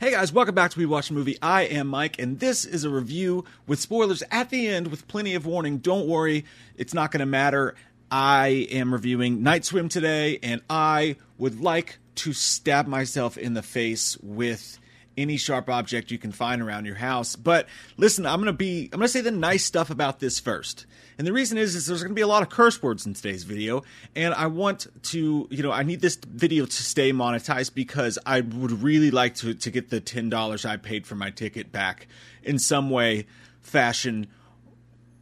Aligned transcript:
Hey 0.00 0.12
guys, 0.12 0.32
welcome 0.32 0.54
back 0.54 0.70
to 0.70 0.78
We 0.78 0.86
Watched 0.86 1.10
a 1.10 1.12
Movie. 1.12 1.38
I 1.42 1.62
am 1.62 1.88
Mike, 1.88 2.20
and 2.20 2.38
this 2.38 2.64
is 2.64 2.84
a 2.84 2.88
review 2.88 3.44
with 3.66 3.80
spoilers 3.80 4.22
at 4.30 4.48
the 4.48 4.68
end 4.68 4.92
with 4.92 5.08
plenty 5.08 5.34
of 5.34 5.44
warning. 5.44 5.78
Don't 5.78 6.06
worry, 6.06 6.44
it's 6.76 6.94
not 6.94 7.10
going 7.10 7.18
to 7.18 7.26
matter. 7.26 7.74
I 8.08 8.68
am 8.70 8.92
reviewing 8.92 9.42
Night 9.42 9.64
Swim 9.64 9.88
today, 9.88 10.38
and 10.40 10.62
I 10.70 11.16
would 11.36 11.60
like 11.60 11.98
to 12.14 12.32
stab 12.32 12.86
myself 12.86 13.36
in 13.36 13.54
the 13.54 13.62
face 13.62 14.16
with 14.22 14.78
any 15.16 15.36
sharp 15.36 15.68
object 15.68 16.12
you 16.12 16.18
can 16.18 16.30
find 16.30 16.62
around 16.62 16.84
your 16.84 16.94
house. 16.94 17.34
But 17.34 17.66
listen, 17.96 18.24
I'm 18.24 18.38
gonna 18.38 18.52
be 18.52 18.88
I'm 18.92 19.00
gonna 19.00 19.08
say 19.08 19.20
the 19.20 19.32
nice 19.32 19.64
stuff 19.64 19.90
about 19.90 20.20
this 20.20 20.38
first. 20.38 20.86
And 21.18 21.26
the 21.26 21.32
reason 21.32 21.58
is 21.58 21.74
is 21.74 21.86
there's 21.86 22.02
gonna 22.02 22.14
be 22.14 22.22
a 22.22 22.28
lot 22.28 22.42
of 22.42 22.48
curse 22.48 22.80
words 22.80 23.04
in 23.04 23.12
today's 23.12 23.42
video, 23.42 23.82
and 24.14 24.32
I 24.32 24.46
want 24.46 24.86
to 25.04 25.48
you 25.50 25.62
know 25.62 25.72
I 25.72 25.82
need 25.82 26.00
this 26.00 26.16
video 26.16 26.64
to 26.64 26.82
stay 26.82 27.12
monetized 27.12 27.74
because 27.74 28.18
I 28.24 28.40
would 28.40 28.82
really 28.82 29.10
like 29.10 29.34
to 29.36 29.52
to 29.52 29.70
get 29.70 29.90
the 29.90 30.00
ten 30.00 30.28
dollars 30.28 30.64
I 30.64 30.76
paid 30.76 31.06
for 31.06 31.16
my 31.16 31.30
ticket 31.30 31.72
back 31.72 32.06
in 32.42 32.58
some 32.58 32.88
way, 32.88 33.26
fashion. 33.60 34.28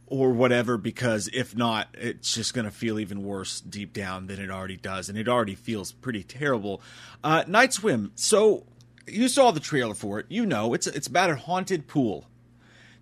Or 0.09 0.31
whatever, 0.31 0.77
because 0.77 1.29
if 1.33 1.53
not, 1.53 1.89
it's 1.93 2.33
just 2.33 2.53
going 2.53 2.63
to 2.63 2.71
feel 2.71 2.97
even 2.97 3.23
worse 3.23 3.59
deep 3.59 3.91
down 3.91 4.27
than 4.27 4.39
it 4.39 4.49
already 4.49 4.77
does. 4.77 5.09
And 5.09 5.17
it 5.17 5.27
already 5.27 5.53
feels 5.53 5.91
pretty 5.91 6.23
terrible. 6.23 6.81
Uh, 7.25 7.43
Night 7.45 7.73
Swim. 7.73 8.13
So, 8.15 8.65
you 9.05 9.27
saw 9.27 9.51
the 9.51 9.59
trailer 9.59 9.93
for 9.93 10.19
it. 10.19 10.27
You 10.29 10.45
know, 10.45 10.73
it's 10.73 10.87
it's 10.87 11.07
about 11.07 11.29
a 11.29 11.35
haunted 11.35 11.87
pool. 11.87 12.25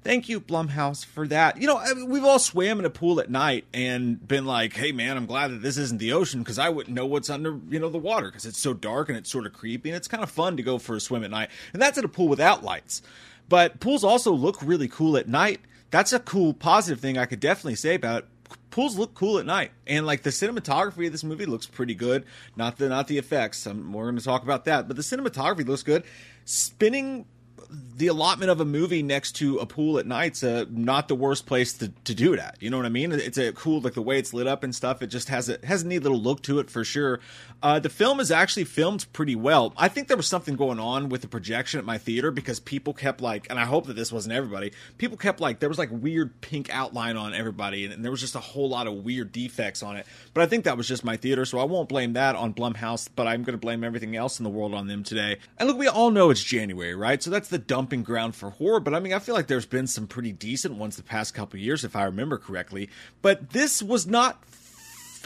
Thank 0.05 0.29
you, 0.29 0.39
Blumhouse, 0.39 1.03
for 1.03 1.27
that. 1.29 1.59
You 1.59 1.65
know, 1.65 1.81
we've 2.05 2.23
all 2.23 2.37
swam 2.37 2.77
in 2.77 2.85
a 2.85 2.91
pool 2.91 3.19
at 3.19 3.31
night 3.31 3.65
and 3.73 4.25
been 4.27 4.45
like, 4.45 4.73
"Hey, 4.73 4.91
man, 4.91 5.17
I'm 5.17 5.25
glad 5.25 5.47
that 5.49 5.63
this 5.63 5.79
isn't 5.79 5.97
the 5.97 6.13
ocean 6.13 6.41
because 6.41 6.59
I 6.59 6.69
wouldn't 6.69 6.95
know 6.95 7.07
what's 7.07 7.27
under, 7.27 7.59
you 7.69 7.79
know, 7.79 7.89
the 7.89 7.97
water 7.97 8.27
because 8.27 8.45
it's 8.45 8.59
so 8.59 8.75
dark 8.75 9.09
and 9.09 9.17
it's 9.17 9.31
sort 9.31 9.47
of 9.47 9.53
creepy 9.53 9.89
and 9.89 9.97
it's 9.97 10.07
kind 10.07 10.21
of 10.21 10.29
fun 10.29 10.57
to 10.57 10.63
go 10.63 10.77
for 10.77 10.95
a 10.95 10.99
swim 10.99 11.23
at 11.23 11.31
night." 11.31 11.49
And 11.73 11.81
that's 11.81 11.97
at 11.97 12.05
a 12.05 12.07
pool 12.07 12.27
without 12.27 12.63
lights. 12.63 13.01
But 13.49 13.79
pools 13.79 14.03
also 14.03 14.31
look 14.31 14.61
really 14.61 14.87
cool 14.87 15.17
at 15.17 15.27
night. 15.27 15.61
That's 15.89 16.13
a 16.13 16.19
cool 16.19 16.53
positive 16.53 16.99
thing 16.99 17.17
I 17.17 17.25
could 17.25 17.39
definitely 17.39 17.73
say 17.73 17.95
about 17.95 18.19
it 18.19 18.25
pools 18.69 18.97
look 18.97 19.13
cool 19.15 19.39
at 19.39 19.45
night, 19.45 19.71
and 19.87 20.05
like 20.05 20.21
the 20.21 20.29
cinematography 20.29 21.07
of 21.07 21.13
this 21.13 21.23
movie 21.23 21.45
looks 21.45 21.65
pretty 21.65 21.95
good. 21.95 22.25
Not 22.55 22.77
the 22.77 22.89
not 22.89 23.07
the 23.07 23.17
effects. 23.17 23.65
I'm, 23.65 23.91
we're 23.91 24.03
going 24.03 24.17
to 24.17 24.23
talk 24.23 24.43
about 24.43 24.65
that, 24.65 24.87
but 24.87 24.97
the 24.97 25.01
cinematography 25.01 25.65
looks 25.65 25.81
good. 25.81 26.03
Spinning 26.43 27.25
the 27.69 28.07
allotment 28.07 28.51
of 28.51 28.59
a 28.59 28.65
movie 28.65 29.01
next 29.01 29.33
to 29.33 29.57
a 29.57 29.65
pool 29.65 29.97
at 29.97 30.05
night's 30.05 30.43
uh, 30.43 30.65
not 30.69 31.07
the 31.07 31.15
worst 31.15 31.45
place 31.45 31.73
to, 31.73 31.89
to 32.03 32.13
do 32.13 32.33
it 32.33 32.39
at. 32.39 32.57
You 32.59 32.69
know 32.69 32.77
what 32.77 32.85
I 32.85 32.89
mean? 32.89 33.11
It's 33.11 33.37
a 33.37 33.51
cool 33.53 33.81
like 33.81 33.93
the 33.93 34.01
way 34.01 34.19
it's 34.19 34.33
lit 34.33 34.47
up 34.47 34.63
and 34.63 34.75
stuff. 34.75 35.01
It 35.01 35.07
just 35.07 35.29
has 35.29 35.49
a 35.49 35.59
has 35.65 35.83
a 35.83 35.87
neat 35.87 36.03
little 36.03 36.19
look 36.19 36.41
to 36.43 36.59
it 36.59 36.69
for 36.69 36.83
sure. 36.83 37.19
Uh, 37.63 37.79
the 37.79 37.89
film 37.89 38.19
is 38.19 38.31
actually 38.31 38.65
filmed 38.65 39.05
pretty 39.13 39.35
well. 39.35 39.73
I 39.77 39.87
think 39.87 40.07
there 40.07 40.17
was 40.17 40.27
something 40.27 40.55
going 40.55 40.79
on 40.79 41.09
with 41.09 41.21
the 41.21 41.27
projection 41.27 41.79
at 41.79 41.85
my 41.85 41.97
theater 41.97 42.29
because 42.29 42.59
people 42.59 42.93
kept 42.93 43.21
like, 43.21 43.47
and 43.49 43.59
I 43.59 43.65
hope 43.65 43.87
that 43.87 43.95
this 43.95 44.11
wasn't 44.11 44.35
everybody. 44.35 44.71
People 44.97 45.17
kept 45.17 45.39
like 45.39 45.59
there 45.59 45.69
was 45.69 45.79
like 45.79 45.89
weird 45.91 46.41
pink 46.41 46.69
outline 46.71 47.17
on 47.17 47.33
everybody, 47.33 47.85
and, 47.85 47.93
and 47.93 48.03
there 48.03 48.11
was 48.11 48.21
just 48.21 48.35
a 48.35 48.39
whole 48.39 48.69
lot 48.69 48.87
of 48.87 49.05
weird 49.05 49.31
defects 49.31 49.81
on 49.81 49.95
it. 49.95 50.05
But 50.33 50.43
I 50.43 50.47
think 50.47 50.65
that 50.65 50.77
was 50.77 50.87
just 50.87 51.03
my 51.03 51.17
theater, 51.17 51.45
so 51.45 51.59
I 51.59 51.63
won't 51.63 51.89
blame 51.89 52.13
that 52.13 52.35
on 52.35 52.53
Blumhouse. 52.53 53.09
But 53.15 53.27
I'm 53.27 53.43
going 53.43 53.57
to 53.57 53.61
blame 53.61 53.83
everything 53.83 54.15
else 54.15 54.39
in 54.39 54.43
the 54.43 54.49
world 54.49 54.73
on 54.73 54.87
them 54.87 55.03
today. 55.03 55.37
And 55.57 55.67
look, 55.67 55.77
we 55.77 55.87
all 55.87 56.11
know 56.11 56.29
it's 56.29 56.43
January, 56.43 56.93
right? 56.93 57.23
So 57.23 57.29
that's 57.29 57.49
the 57.49 57.54
dumping 57.57 58.03
ground 58.03 58.35
for 58.35 58.51
horror, 58.51 58.79
but 58.79 58.93
I 58.93 58.99
mean, 58.99 59.13
I 59.13 59.19
feel 59.19 59.35
like 59.35 59.47
there's 59.47 59.65
been 59.65 59.87
some 59.87 60.07
pretty 60.07 60.31
decent 60.31 60.75
ones 60.75 60.95
the 60.95 61.03
past 61.03 61.33
couple 61.33 61.59
years, 61.59 61.83
if 61.83 61.95
I 61.95 62.03
remember 62.03 62.37
correctly. 62.37 62.89
But 63.21 63.51
this 63.51 63.81
was 63.81 64.07
not. 64.07 64.41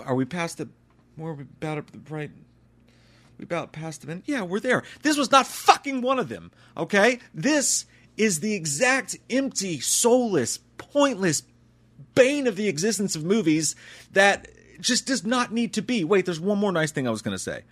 Are 0.05 0.15
we 0.15 0.25
past 0.25 0.57
the? 0.57 0.69
Are 1.21 1.33
we 1.33 1.43
about 1.43 1.77
at 1.77 1.87
the 1.87 1.99
right? 2.09 2.31
We 3.37 3.43
about 3.43 3.71
past 3.71 4.05
them. 4.05 4.23
Yeah, 4.25 4.41
we're 4.41 4.59
there. 4.59 4.83
This 5.01 5.17
was 5.17 5.31
not 5.31 5.47
fucking 5.47 6.01
one 6.01 6.19
of 6.19 6.29
them. 6.29 6.51
Okay, 6.75 7.19
this 7.33 7.85
is 8.17 8.41
the 8.41 8.53
exact 8.53 9.17
empty, 9.29 9.79
soulless, 9.79 10.59
pointless 10.77 11.43
bane 12.15 12.47
of 12.47 12.57
the 12.57 12.67
existence 12.67 13.15
of 13.15 13.23
movies 13.23 13.75
that 14.11 14.49
just 14.81 15.07
does 15.07 15.25
not 15.25 15.53
need 15.53 15.73
to 15.73 15.81
be. 15.81 16.03
Wait, 16.03 16.25
there's 16.25 16.39
one 16.39 16.57
more 16.57 16.71
nice 16.71 16.91
thing 16.91 17.07
I 17.07 17.11
was 17.11 17.21
going 17.21 17.35
to 17.35 17.41
say. 17.41 17.63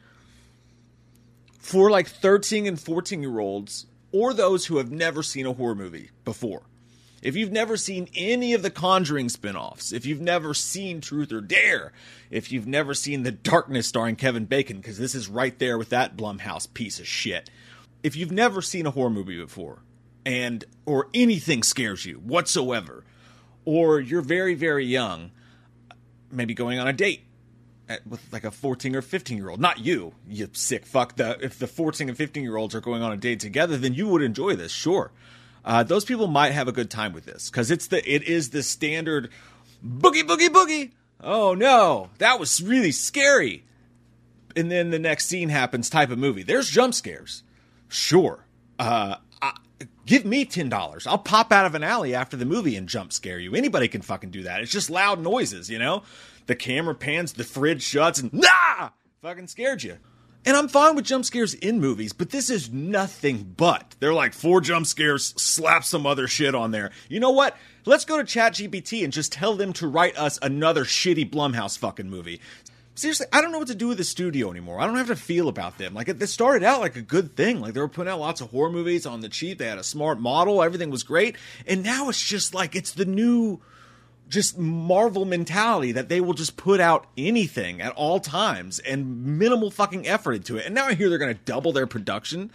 For 1.59 1.89
like 1.89 2.07
13 2.07 2.65
and 2.65 2.79
14 2.79 3.21
year 3.21 3.39
olds, 3.39 3.87
or 4.11 4.33
those 4.33 4.65
who 4.65 4.77
have 4.77 4.91
never 4.91 5.23
seen 5.23 5.45
a 5.45 5.53
horror 5.53 5.75
movie 5.75 6.11
before. 6.25 6.63
If 7.21 7.35
you've 7.35 7.51
never 7.51 7.77
seen 7.77 8.07
any 8.15 8.53
of 8.53 8.61
the 8.61 8.69
Conjuring 8.69 9.29
spin-offs, 9.29 9.91
if 9.91 10.05
you've 10.05 10.21
never 10.21 10.53
seen 10.53 11.01
Truth 11.01 11.33
or 11.33 11.41
Dare, 11.41 11.91
if 12.29 12.51
you've 12.51 12.67
never 12.67 12.93
seen 12.93 13.23
The 13.23 13.31
Darkness 13.31 13.87
starring 13.87 14.15
Kevin 14.15 14.45
Bacon, 14.45 14.77
because 14.77 14.99
this 14.99 15.15
is 15.15 15.27
right 15.27 15.57
there 15.57 15.77
with 15.77 15.89
that 15.89 16.15
Blumhouse 16.15 16.71
piece 16.71 16.99
of 16.99 17.07
shit. 17.07 17.49
If 18.03 18.15
you've 18.15 18.31
never 18.31 18.61
seen 18.61 18.85
a 18.85 18.91
horror 18.91 19.09
movie 19.09 19.41
before, 19.41 19.79
and 20.25 20.63
or 20.85 21.07
anything 21.13 21.63
scares 21.63 22.05
you 22.05 22.15
whatsoever, 22.15 23.03
or 23.65 23.99
you're 23.99 24.21
very, 24.21 24.53
very 24.53 24.85
young, 24.85 25.31
maybe 26.31 26.53
going 26.53 26.77
on 26.79 26.87
a 26.87 26.93
date 26.93 27.23
with 28.07 28.21
like 28.31 28.43
a 28.43 28.51
14 28.51 28.95
or 28.95 29.01
15 29.01 29.37
year 29.37 29.49
old. 29.49 29.59
Not 29.59 29.79
you, 29.79 30.13
you 30.27 30.49
sick 30.53 30.85
fuck. 30.85 31.15
The, 31.15 31.37
if 31.41 31.59
the 31.59 31.67
14 31.67 32.09
and 32.09 32.17
15 32.17 32.43
year 32.43 32.57
olds 32.57 32.75
are 32.75 32.81
going 32.81 33.01
on 33.01 33.11
a 33.11 33.17
date 33.17 33.39
together, 33.39 33.77
then 33.77 33.93
you 33.93 34.07
would 34.07 34.21
enjoy 34.21 34.55
this, 34.55 34.71
sure. 34.71 35.11
Uh, 35.63 35.83
those 35.83 36.05
people 36.05 36.27
might 36.27 36.51
have 36.51 36.67
a 36.67 36.71
good 36.71 36.89
time 36.89 37.13
with 37.13 37.25
this 37.25 37.49
because 37.49 37.71
it's 37.71 37.87
the 37.87 37.97
it 38.09 38.23
is 38.23 38.51
the 38.51 38.63
standard 38.63 39.29
boogie 39.85 40.23
boogie 40.23 40.47
boogie. 40.47 40.91
Oh 41.21 41.53
no, 41.55 42.09
that 42.19 42.39
was 42.39 42.61
really 42.61 42.91
scary. 42.91 43.65
And 44.55 44.71
then 44.71 44.91
the 44.91 44.99
next 44.99 45.25
scene 45.25 45.49
happens 45.49 45.89
type 45.89 46.09
of 46.09 46.17
movie. 46.17 46.43
There's 46.43 46.69
jump 46.69 46.93
scares, 46.93 47.43
sure. 47.89 48.45
Uh, 48.79 49.17
I, 49.41 49.53
give 50.05 50.23
me 50.23 50.45
ten 50.45 50.69
dollars. 50.69 51.05
I'll 51.05 51.17
pop 51.17 51.51
out 51.51 51.65
of 51.65 51.75
an 51.75 51.83
alley 51.83 52.15
after 52.15 52.37
the 52.37 52.45
movie 52.45 52.77
and 52.77 52.87
jump 52.87 53.11
scare 53.11 53.37
you. 53.37 53.53
Anybody 53.53 53.89
can 53.89 54.01
fucking 54.01 54.29
do 54.29 54.43
that. 54.43 54.61
It's 54.61 54.71
just 54.71 54.89
loud 54.89 55.19
noises, 55.19 55.69
you 55.69 55.79
know 55.79 56.03
the 56.47 56.55
camera 56.55 56.95
pans, 56.95 57.33
the 57.33 57.43
fridge 57.43 57.83
shuts, 57.83 58.19
and 58.19 58.33
nah, 58.33 58.89
fucking 59.21 59.47
scared 59.47 59.83
you. 59.83 59.97
And 60.45 60.55
I'm 60.55 60.69
fine 60.69 60.95
with 60.95 61.03
jump 61.03 61.25
scares 61.25 61.53
in 61.53 61.81
movies, 61.81 62.13
but 62.13 62.29
this 62.29 62.49
is 62.49 62.71
nothing 62.71 63.53
but. 63.57 63.95
They're 63.99 64.13
like 64.13 64.33
four 64.33 64.61
jump 64.61 64.87
scares, 64.87 65.33
slap 65.35 65.83
some 65.83 66.05
other 66.05 66.27
shit 66.27 66.55
on 66.55 66.71
there. 66.71 66.91
You 67.09 67.19
know 67.19 67.31
what? 67.31 67.57
Let's 67.85 68.05
go 68.05 68.17
to 68.17 68.23
ChatGPT 68.23 69.03
and 69.03 69.11
just 69.11 69.33
tell 69.33 69.55
them 69.55 69.73
to 69.73 69.87
write 69.87 70.17
us 70.17 70.39
another 70.41 70.85
shitty 70.85 71.29
Blumhouse 71.29 71.77
fucking 71.77 72.09
movie. 72.09 72.39
Seriously, 72.95 73.27
I 73.31 73.41
don't 73.41 73.51
know 73.51 73.59
what 73.59 73.67
to 73.67 73.75
do 73.75 73.89
with 73.89 73.97
the 73.97 74.03
studio 74.03 74.49
anymore. 74.49 74.79
I 74.79 74.87
don't 74.87 74.95
have 74.95 75.07
to 75.07 75.15
feel 75.15 75.49
about 75.49 75.77
them. 75.77 75.93
Like, 75.93 76.07
it 76.07 76.25
started 76.27 76.63
out 76.63 76.79
like 76.79 76.95
a 76.95 77.01
good 77.01 77.35
thing. 77.35 77.59
Like, 77.59 77.73
they 77.73 77.79
were 77.79 77.89
putting 77.89 78.11
out 78.11 78.19
lots 78.19 78.41
of 78.41 78.49
horror 78.49 78.71
movies 78.71 79.05
on 79.05 79.19
the 79.19 79.29
cheap. 79.29 79.59
They 79.59 79.67
had 79.67 79.77
a 79.77 79.83
smart 79.83 80.19
model. 80.19 80.63
Everything 80.63 80.89
was 80.89 81.03
great. 81.03 81.35
And 81.67 81.83
now 81.83 82.09
it's 82.09 82.23
just 82.23 82.55
like, 82.55 82.75
it's 82.75 82.93
the 82.93 83.05
new 83.05 83.59
just 84.29 84.57
Marvel 84.57 85.25
mentality 85.25 85.93
that 85.93 86.09
they 86.09 86.21
will 86.21 86.33
just 86.33 86.57
put 86.57 86.79
out 86.79 87.07
anything 87.17 87.81
at 87.81 87.93
all 87.93 88.19
times 88.19 88.79
and 88.79 89.39
minimal 89.39 89.71
fucking 89.71 90.07
effort 90.07 90.33
into 90.33 90.57
it. 90.57 90.65
And 90.65 90.75
now 90.75 90.85
I 90.85 90.93
hear 90.93 91.09
they're 91.09 91.17
going 91.17 91.33
to 91.35 91.41
double 91.45 91.71
their 91.71 91.87
production 91.87 92.51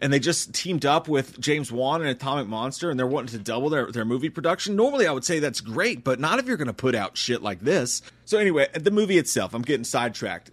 and 0.00 0.12
they 0.12 0.18
just 0.18 0.54
teamed 0.54 0.84
up 0.84 1.08
with 1.08 1.40
James 1.40 1.72
Wan 1.72 2.00
and 2.00 2.10
Atomic 2.10 2.46
Monster 2.46 2.90
and 2.90 2.98
they're 2.98 3.06
wanting 3.06 3.38
to 3.38 3.44
double 3.44 3.70
their, 3.70 3.90
their 3.90 4.04
movie 4.04 4.30
production. 4.30 4.76
Normally 4.76 5.06
I 5.06 5.12
would 5.12 5.24
say 5.24 5.38
that's 5.38 5.60
great, 5.60 6.04
but 6.04 6.20
not 6.20 6.38
if 6.38 6.46
you're 6.46 6.56
going 6.56 6.66
to 6.66 6.72
put 6.72 6.94
out 6.94 7.16
shit 7.16 7.42
like 7.42 7.60
this. 7.60 8.02
So 8.24 8.38
anyway, 8.38 8.68
the 8.74 8.90
movie 8.90 9.18
itself, 9.18 9.54
I'm 9.54 9.62
getting 9.62 9.84
sidetracked. 9.84 10.50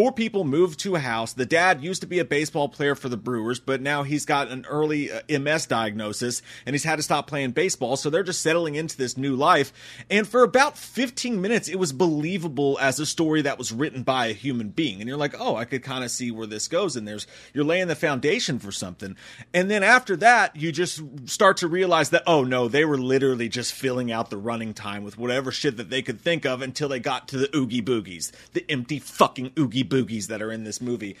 Four 0.00 0.12
people 0.12 0.44
moved 0.44 0.80
to 0.80 0.94
a 0.94 0.98
house. 0.98 1.34
The 1.34 1.44
dad 1.44 1.84
used 1.84 2.00
to 2.00 2.06
be 2.06 2.20
a 2.20 2.24
baseball 2.24 2.70
player 2.70 2.94
for 2.94 3.10
the 3.10 3.18
Brewers, 3.18 3.60
but 3.60 3.82
now 3.82 4.02
he's 4.02 4.24
got 4.24 4.48
an 4.48 4.64
early 4.66 5.12
uh, 5.12 5.20
MS 5.28 5.66
diagnosis 5.66 6.40
and 6.64 6.72
he's 6.72 6.84
had 6.84 6.96
to 6.96 7.02
stop 7.02 7.26
playing 7.26 7.50
baseball. 7.50 7.98
So 7.98 8.08
they're 8.08 8.22
just 8.22 8.40
settling 8.40 8.76
into 8.76 8.96
this 8.96 9.18
new 9.18 9.36
life. 9.36 9.74
And 10.08 10.26
for 10.26 10.42
about 10.42 10.78
15 10.78 11.38
minutes, 11.38 11.68
it 11.68 11.78
was 11.78 11.92
believable 11.92 12.78
as 12.80 12.98
a 12.98 13.04
story 13.04 13.42
that 13.42 13.58
was 13.58 13.72
written 13.72 14.02
by 14.02 14.28
a 14.28 14.32
human 14.32 14.70
being. 14.70 15.02
And 15.02 15.06
you're 15.06 15.18
like, 15.18 15.38
oh, 15.38 15.56
I 15.56 15.66
could 15.66 15.82
kind 15.82 16.02
of 16.02 16.10
see 16.10 16.30
where 16.30 16.46
this 16.46 16.66
goes. 16.66 16.96
And 16.96 17.06
there's, 17.06 17.26
you're 17.52 17.62
laying 17.62 17.88
the 17.88 17.94
foundation 17.94 18.58
for 18.58 18.72
something. 18.72 19.18
And 19.52 19.70
then 19.70 19.82
after 19.82 20.16
that, 20.16 20.56
you 20.56 20.72
just 20.72 21.02
start 21.28 21.58
to 21.58 21.68
realize 21.68 22.08
that, 22.08 22.22
oh 22.26 22.42
no, 22.42 22.68
they 22.68 22.86
were 22.86 22.96
literally 22.96 23.50
just 23.50 23.74
filling 23.74 24.10
out 24.10 24.30
the 24.30 24.38
running 24.38 24.72
time 24.72 25.04
with 25.04 25.18
whatever 25.18 25.52
shit 25.52 25.76
that 25.76 25.90
they 25.90 26.00
could 26.00 26.22
think 26.22 26.46
of 26.46 26.62
until 26.62 26.88
they 26.88 27.00
got 27.00 27.28
to 27.28 27.36
the 27.36 27.54
Oogie 27.54 27.82
Boogies, 27.82 28.32
the 28.54 28.64
empty 28.70 28.98
fucking 28.98 29.52
Oogie 29.58 29.89
boogies 29.90 30.28
that 30.28 30.40
are 30.40 30.50
in 30.50 30.64
this 30.64 30.80
movie. 30.80 31.16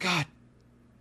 God 0.00 0.26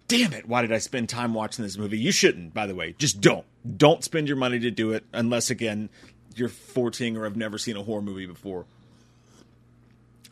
damn 0.08 0.34
it, 0.34 0.48
why 0.48 0.62
did 0.62 0.72
I 0.72 0.78
spend 0.78 1.10
time 1.10 1.34
watching 1.34 1.64
this 1.64 1.78
movie? 1.78 1.98
You 1.98 2.12
shouldn't, 2.12 2.54
by 2.54 2.68
the 2.68 2.76
way. 2.76 2.96
Just 2.98 3.22
don't. 3.22 3.46
Don't 3.78 4.04
spend 4.04 4.28
your 4.28 4.38
money 4.38 4.60
to 4.60 4.72
do 4.72 4.92
it 4.92 5.06
unless, 5.14 5.50
again, 5.50 5.90
you're 6.36 6.50
14 6.50 7.18
or 7.18 7.24
have 7.24 7.36
never 7.36 7.58
seen 7.58 7.76
a 7.76 7.84
horror 7.84 8.02
movie 8.02 8.26
before. 8.26 8.66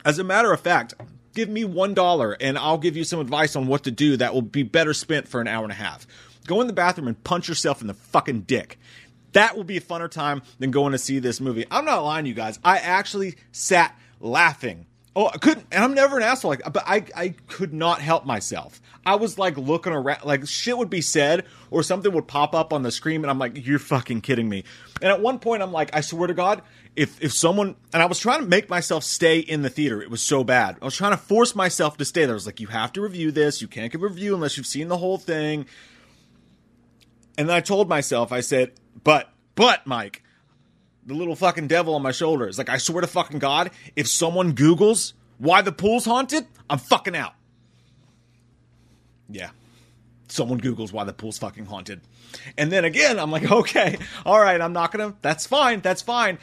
As 0.04 0.18
a 0.18 0.24
matter 0.24 0.52
of 0.52 0.60
fact, 0.60 0.94
give 1.34 1.48
me 1.48 1.64
$1 1.64 2.36
and 2.40 2.56
I'll 2.56 2.78
give 2.78 2.96
you 2.96 3.04
some 3.04 3.20
advice 3.20 3.56
on 3.56 3.66
what 3.66 3.84
to 3.84 3.90
do 3.90 4.16
that 4.16 4.32
will 4.32 4.42
be 4.42 4.62
better 4.62 4.94
spent 4.94 5.28
for 5.28 5.40
an 5.40 5.48
hour 5.48 5.64
and 5.64 5.72
a 5.72 5.76
half. 5.76 6.06
Go 6.46 6.60
in 6.60 6.68
the 6.68 6.72
bathroom 6.72 7.08
and 7.08 7.24
punch 7.24 7.48
yourself 7.48 7.80
in 7.80 7.88
the 7.88 7.94
fucking 7.94 8.42
dick. 8.42 8.78
That 9.32 9.56
will 9.56 9.64
be 9.64 9.76
a 9.76 9.80
funner 9.80 10.10
time 10.10 10.42
than 10.60 10.70
going 10.70 10.92
to 10.92 10.98
see 10.98 11.18
this 11.18 11.40
movie. 11.40 11.66
I'm 11.70 11.84
not 11.84 12.04
lying 12.04 12.24
you 12.24 12.34
guys. 12.34 12.58
I 12.64 12.78
actually 12.78 13.34
sat 13.50 13.98
laughing 14.20 14.86
Oh, 15.18 15.28
I 15.32 15.38
couldn't, 15.38 15.66
and 15.72 15.82
I'm 15.82 15.94
never 15.94 16.18
an 16.18 16.22
asshole 16.22 16.50
like, 16.50 16.62
but 16.70 16.84
I, 16.86 17.06
I 17.16 17.28
could 17.48 17.72
not 17.72 18.02
help 18.02 18.26
myself. 18.26 18.82
I 19.06 19.14
was 19.14 19.38
like 19.38 19.56
looking 19.56 19.94
around, 19.94 20.26
like 20.26 20.46
shit 20.46 20.76
would 20.76 20.90
be 20.90 21.00
said 21.00 21.46
or 21.70 21.82
something 21.82 22.12
would 22.12 22.28
pop 22.28 22.54
up 22.54 22.70
on 22.70 22.82
the 22.82 22.90
screen, 22.90 23.22
and 23.22 23.30
I'm 23.30 23.38
like, 23.38 23.66
you're 23.66 23.78
fucking 23.78 24.20
kidding 24.20 24.46
me. 24.46 24.64
And 25.00 25.10
at 25.10 25.22
one 25.22 25.38
point, 25.38 25.62
I'm 25.62 25.72
like, 25.72 25.88
I 25.96 26.02
swear 26.02 26.26
to 26.26 26.34
God, 26.34 26.60
if 26.96 27.22
if 27.22 27.32
someone, 27.32 27.76
and 27.94 28.02
I 28.02 28.06
was 28.06 28.18
trying 28.18 28.40
to 28.40 28.46
make 28.46 28.68
myself 28.68 29.04
stay 29.04 29.38
in 29.38 29.62
the 29.62 29.70
theater, 29.70 30.02
it 30.02 30.10
was 30.10 30.20
so 30.20 30.44
bad. 30.44 30.76
I 30.82 30.84
was 30.84 30.94
trying 30.94 31.12
to 31.12 31.16
force 31.16 31.54
myself 31.54 31.96
to 31.96 32.04
stay 32.04 32.26
there. 32.26 32.32
I 32.32 32.34
was 32.34 32.44
like, 32.44 32.60
you 32.60 32.66
have 32.66 32.92
to 32.92 33.00
review 33.00 33.30
this. 33.30 33.62
You 33.62 33.68
can't 33.68 33.90
give 33.90 34.02
a 34.02 34.06
review 34.06 34.34
unless 34.34 34.58
you've 34.58 34.66
seen 34.66 34.88
the 34.88 34.98
whole 34.98 35.16
thing. 35.16 35.64
And 37.38 37.48
then 37.48 37.56
I 37.56 37.60
told 37.60 37.88
myself, 37.88 38.32
I 38.32 38.40
said, 38.40 38.72
but, 39.02 39.32
but, 39.54 39.86
Mike, 39.86 40.22
the 41.06 41.14
little 41.14 41.36
fucking 41.36 41.68
devil 41.68 41.94
on 41.94 42.02
my 42.02 42.12
shoulder. 42.12 42.46
It's 42.48 42.58
like, 42.58 42.68
I 42.68 42.78
swear 42.78 43.00
to 43.00 43.06
fucking 43.06 43.38
God, 43.38 43.70
if 43.94 44.08
someone 44.08 44.54
Googles 44.54 45.12
why 45.38 45.62
the 45.62 45.72
pool's 45.72 46.04
haunted, 46.04 46.46
I'm 46.68 46.78
fucking 46.78 47.16
out. 47.16 47.34
Yeah. 49.28 49.50
Someone 50.28 50.60
Googles 50.60 50.92
why 50.92 51.04
the 51.04 51.12
pool's 51.12 51.38
fucking 51.38 51.66
haunted. 51.66 52.00
And 52.58 52.72
then 52.72 52.84
again, 52.84 53.18
I'm 53.18 53.30
like, 53.30 53.50
okay, 53.50 53.98
all 54.24 54.40
right, 54.40 54.60
I'm 54.60 54.72
not 54.72 54.90
gonna, 54.90 55.14
that's 55.22 55.46
fine, 55.46 55.80
that's 55.80 56.02
fine. 56.02 56.38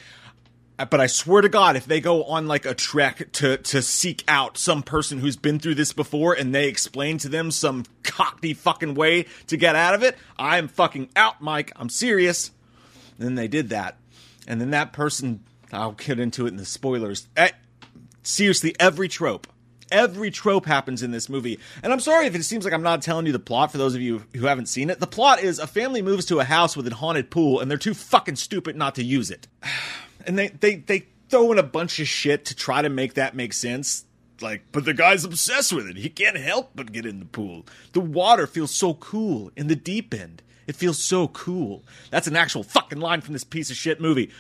Uh, 0.80 0.86
but 0.86 1.00
I 1.00 1.08
swear 1.08 1.42
to 1.42 1.50
God, 1.50 1.76
if 1.76 1.86
they 1.86 2.00
go 2.00 2.24
on 2.24 2.48
like 2.48 2.66
a 2.66 2.74
trek 2.74 3.32
to, 3.34 3.58
to 3.58 3.82
seek 3.82 4.24
out 4.28 4.58
some 4.58 4.82
person 4.82 5.20
who's 5.20 5.36
been 5.36 5.60
through 5.60 5.76
this 5.76 5.94
before 5.94 6.34
and 6.34 6.56
they 6.56 6.68
explain 6.68 7.20
to 7.20 7.30
them 7.30 7.52
some 7.52 7.84
cockney 8.02 8.54
fucking 8.54 8.96
way 8.96 9.28
to 9.48 9.58
get 9.58 9.76
out 9.76 9.94
of 9.94 10.02
it, 10.02 10.18
I'm 10.40 10.68
fucking 10.68 11.10
out, 11.16 11.42
Mike. 11.42 11.74
I'm 11.76 11.90
serious. 11.90 12.50
And 13.20 13.28
then 13.28 13.36
they 13.36 13.48
did 13.48 13.70
that 13.70 13.98
and 14.48 14.60
then 14.60 14.72
that 14.72 14.94
person 14.94 15.44
I'll 15.74 15.94
get 15.94 16.20
into 16.20 16.46
it 16.46 16.50
in 16.50 16.58
the 16.58 16.66
spoilers. 16.66 17.28
Eh, 17.36 17.50
seriously, 18.22 18.76
every 18.80 19.08
trope. 19.08 19.48
Every 19.92 20.32
trope 20.32 20.66
happens 20.66 21.04
in 21.04 21.12
this 21.12 21.30
movie. 21.30 21.60
And 21.84 21.92
I'm 21.92 22.00
sorry 22.00 22.26
if 22.26 22.36
it 22.36 22.44
seems 22.44 22.66
like 22.66 22.74
I'm 22.74 22.84
not 22.84 23.02
telling 23.02 23.26
you 23.26 23.32
the 23.32 23.40
plot 23.40 23.72
for 23.72 23.78
those 23.78 23.96
of 23.96 24.02
you 24.02 24.24
who 24.36 24.46
haven't 24.46 24.68
seen 24.68 24.90
it. 24.90 25.00
The 25.00 25.08
plot 25.08 25.42
is 25.42 25.60
a 25.60 25.68
family 25.68 26.02
moves 26.02 26.26
to 26.28 26.40
a 26.40 26.44
house 26.44 26.76
with 26.76 26.88
a 26.88 26.96
haunted 26.96 27.30
pool 27.30 27.60
and 27.60 27.70
they're 27.70 27.78
too 27.78 27.94
fucking 27.94 28.38
stupid 28.38 28.76
not 28.76 28.96
to 28.96 29.04
use 29.04 29.32
it. 29.32 29.48
And 30.26 30.40
they 30.40 30.48
they 30.48 30.76
they 30.76 31.08
throw 31.28 31.52
in 31.52 31.58
a 31.58 31.64
bunch 31.64 32.00
of 32.00 32.08
shit 32.08 32.46
to 32.46 32.56
try 32.56 32.82
to 32.82 32.88
make 32.88 33.16
that 33.16 33.36
make 33.36 33.52
sense. 33.52 34.06
Like, 34.40 34.62
but 34.72 34.86
the 34.86 34.94
guy's 34.94 35.26
obsessed 35.26 35.74
with 35.74 35.86
it. 35.86 35.98
He 35.98 36.08
can't 36.08 36.38
help 36.38 36.72
but 36.76 36.94
get 36.94 37.06
in 37.06 37.20
the 37.20 37.26
pool. 37.26 37.66
The 37.92 38.00
water 38.00 38.48
feels 38.48 38.72
so 38.72 38.94
cool 38.94 39.52
in 39.58 39.68
the 39.68 39.76
deep 39.76 40.14
end. 40.14 40.42
It 40.68 40.76
feels 40.76 41.04
so 41.04 41.28
cool. 41.30 41.84
That's 42.10 42.28
an 42.28 42.36
actual 42.36 42.64
fucking 42.64 43.00
line 43.00 43.22
from 43.22 43.34
this 43.34 43.44
piece 43.44 43.70
of 43.70 43.76
shit 43.76 44.00
movie. 44.00 44.32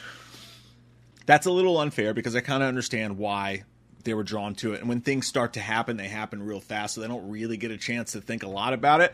That's 1.25 1.45
a 1.45 1.51
little 1.51 1.77
unfair 1.79 2.13
because 2.13 2.35
I 2.35 2.41
kind 2.41 2.63
of 2.63 2.69
understand 2.69 3.17
why 3.17 3.63
they 4.03 4.13
were 4.13 4.23
drawn 4.23 4.55
to 4.55 4.73
it. 4.73 4.81
And 4.81 4.89
when 4.89 5.01
things 5.01 5.27
start 5.27 5.53
to 5.53 5.59
happen, 5.59 5.97
they 5.97 6.07
happen 6.07 6.43
real 6.43 6.59
fast, 6.59 6.95
so 6.95 7.01
they 7.01 7.07
don't 7.07 7.29
really 7.29 7.57
get 7.57 7.71
a 7.71 7.77
chance 7.77 8.13
to 8.13 8.21
think 8.21 8.43
a 8.43 8.49
lot 8.49 8.73
about 8.73 9.01
it. 9.01 9.13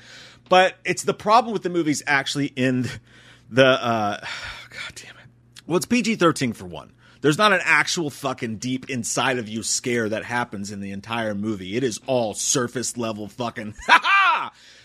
But 0.49 0.75
it's 0.83 1.03
the 1.03 1.13
problem 1.13 1.53
with 1.53 1.63
the 1.63 1.69
movies 1.69 2.01
actually 2.07 2.47
in 2.47 2.89
the 3.49 3.65
uh 3.65 4.19
god 4.69 4.95
damn 4.95 5.17
it. 5.17 5.29
Well, 5.65 5.77
it's 5.77 5.85
PG-13 5.85 6.55
for 6.55 6.65
one. 6.65 6.93
There's 7.21 7.37
not 7.37 7.51
an 7.51 7.59
actual 7.63 8.09
fucking 8.09 8.57
deep 8.57 8.89
inside 8.89 9.39
of 9.39 9.49
you 9.49 9.61
scare 9.61 10.07
that 10.07 10.23
happens 10.23 10.71
in 10.71 10.79
the 10.79 10.91
entire 10.91 11.35
movie. 11.35 11.75
It 11.75 11.83
is 11.83 11.99
all 12.07 12.33
surface 12.33 12.95
level 12.95 13.27
fucking 13.27 13.75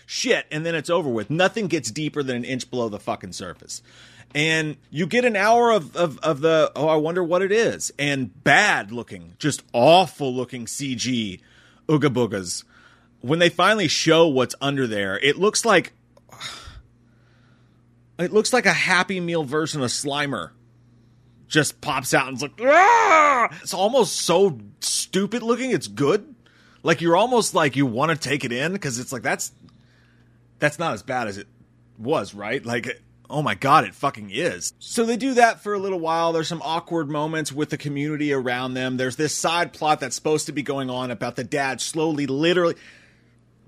shit, 0.05 0.45
and 0.51 0.65
then 0.65 0.75
it's 0.75 0.89
over 0.89 1.09
with. 1.09 1.29
Nothing 1.29 1.67
gets 1.67 1.91
deeper 1.91 2.23
than 2.23 2.37
an 2.37 2.43
inch 2.43 2.69
below 2.69 2.89
the 2.89 2.99
fucking 2.99 3.33
surface. 3.33 3.81
And 4.33 4.75
you 4.89 5.07
get 5.07 5.23
an 5.23 5.35
hour 5.35 5.71
of, 5.71 5.95
of, 5.95 6.19
of 6.19 6.41
the, 6.41 6.71
oh, 6.75 6.87
I 6.87 6.97
wonder 6.97 7.23
what 7.23 7.41
it 7.41 7.53
is. 7.53 7.93
And 7.97 8.43
bad 8.43 8.91
looking, 8.91 9.33
just 9.39 9.63
awful 9.71 10.33
looking 10.33 10.65
CG 10.65 11.39
ooga 11.87 12.13
boogas. 12.13 12.63
When 13.21 13.39
they 13.39 13.49
finally 13.49 13.87
show 13.87 14.27
what's 14.27 14.53
under 14.59 14.87
there, 14.87 15.17
it 15.19 15.37
looks 15.37 15.63
like 15.63 15.93
it 18.19 18.31
looks 18.31 18.53
like 18.53 18.65
a 18.65 18.73
Happy 18.73 19.19
Meal 19.19 19.43
version 19.43 19.81
of 19.81 19.89
Slimer. 19.89 20.51
Just 21.47 21.79
pops 21.81 22.13
out 22.13 22.27
and 22.27 22.35
it's 22.35 22.41
like, 22.41 22.59
Aah! 22.61 23.49
it's 23.61 23.73
almost 23.73 24.17
so 24.17 24.59
stupid 24.81 25.43
looking. 25.43 25.71
It's 25.71 25.87
good. 25.87 26.34
Like 26.85 27.01
you're 27.01 27.17
almost 27.17 27.55
like 27.55 27.75
you 27.75 27.87
want 27.87 28.11
to 28.11 28.29
take 28.29 28.45
it 28.45 28.51
in 28.51 28.71
because 28.71 28.99
it's 28.99 29.11
like 29.11 29.23
that's 29.23 29.51
that's 30.59 30.77
not 30.77 30.93
as 30.93 31.01
bad 31.01 31.27
as 31.27 31.39
it 31.39 31.47
was, 31.97 32.35
right? 32.35 32.63
Like, 32.63 33.01
oh 33.27 33.41
my 33.41 33.55
god, 33.55 33.85
it 33.85 33.95
fucking 33.95 34.29
is. 34.29 34.71
So 34.77 35.03
they 35.03 35.17
do 35.17 35.33
that 35.33 35.63
for 35.63 35.73
a 35.73 35.79
little 35.79 35.99
while. 35.99 36.31
There's 36.31 36.47
some 36.47 36.61
awkward 36.63 37.09
moments 37.09 37.51
with 37.51 37.71
the 37.71 37.77
community 37.79 38.31
around 38.31 38.75
them. 38.75 38.97
There's 38.97 39.15
this 39.15 39.35
side 39.35 39.73
plot 39.73 39.99
that's 39.99 40.15
supposed 40.15 40.45
to 40.45 40.51
be 40.51 40.61
going 40.61 40.91
on 40.91 41.09
about 41.09 41.37
the 41.37 41.43
dad 41.43 41.81
slowly, 41.81 42.27
literally, 42.27 42.75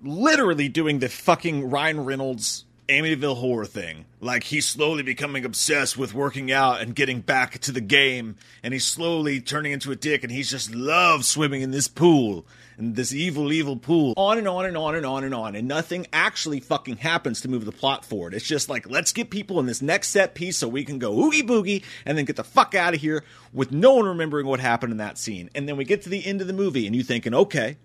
literally 0.03 0.69
doing 0.69 0.99
the 0.99 1.09
fucking 1.09 1.71
Ryan 1.71 2.05
Reynolds 2.05 2.65
Amityville 2.87 3.37
horror 3.37 3.65
thing. 3.65 4.05
Like 4.19 4.43
he's 4.43 4.65
slowly 4.65 5.03
becoming 5.03 5.45
obsessed 5.45 5.97
with 5.97 6.13
working 6.13 6.51
out 6.51 6.81
and 6.81 6.95
getting 6.95 7.21
back 7.21 7.59
to 7.59 7.71
the 7.71 7.81
game, 7.81 8.35
and 8.63 8.73
he's 8.73 8.85
slowly 8.85 9.41
turning 9.41 9.73
into 9.73 9.91
a 9.91 9.95
dick, 9.95 10.23
and 10.23 10.31
he 10.31 10.43
just 10.43 10.73
loves 10.73 11.27
swimming 11.27 11.61
in 11.61 11.71
this 11.71 11.87
pool 11.87 12.45
and 12.77 12.95
this 12.95 13.13
evil, 13.13 13.51
evil 13.51 13.75
pool. 13.75 14.13
On 14.17 14.37
and 14.37 14.47
on 14.47 14.65
and 14.65 14.77
on 14.77 14.95
and 14.95 15.05
on 15.05 15.23
and 15.23 15.33
on. 15.33 15.55
And 15.55 15.67
nothing 15.67 16.05
actually 16.13 16.59
fucking 16.59 16.97
happens 16.97 17.41
to 17.41 17.49
move 17.49 17.65
the 17.65 17.71
plot 17.71 18.05
forward. 18.05 18.33
It's 18.33 18.45
just 18.45 18.69
like, 18.69 18.89
let's 18.89 19.11
get 19.11 19.29
people 19.29 19.59
in 19.59 19.65
this 19.65 19.81
next 19.81 20.09
set 20.09 20.35
piece 20.35 20.57
so 20.57 20.67
we 20.67 20.85
can 20.85 20.99
go 20.99 21.19
oogie 21.19 21.43
boogie 21.43 21.83
and 22.05 22.17
then 22.17 22.25
get 22.25 22.35
the 22.35 22.43
fuck 22.43 22.75
out 22.75 22.93
of 22.93 23.01
here 23.01 23.23
with 23.51 23.71
no 23.71 23.95
one 23.95 24.05
remembering 24.05 24.45
what 24.45 24.59
happened 24.59 24.91
in 24.91 24.97
that 24.97 25.17
scene. 25.17 25.49
And 25.55 25.67
then 25.67 25.75
we 25.75 25.85
get 25.85 26.03
to 26.03 26.09
the 26.09 26.25
end 26.25 26.41
of 26.41 26.47
the 26.47 26.53
movie 26.53 26.85
and 26.85 26.95
you 26.95 27.03
thinking, 27.03 27.33
okay, 27.33 27.77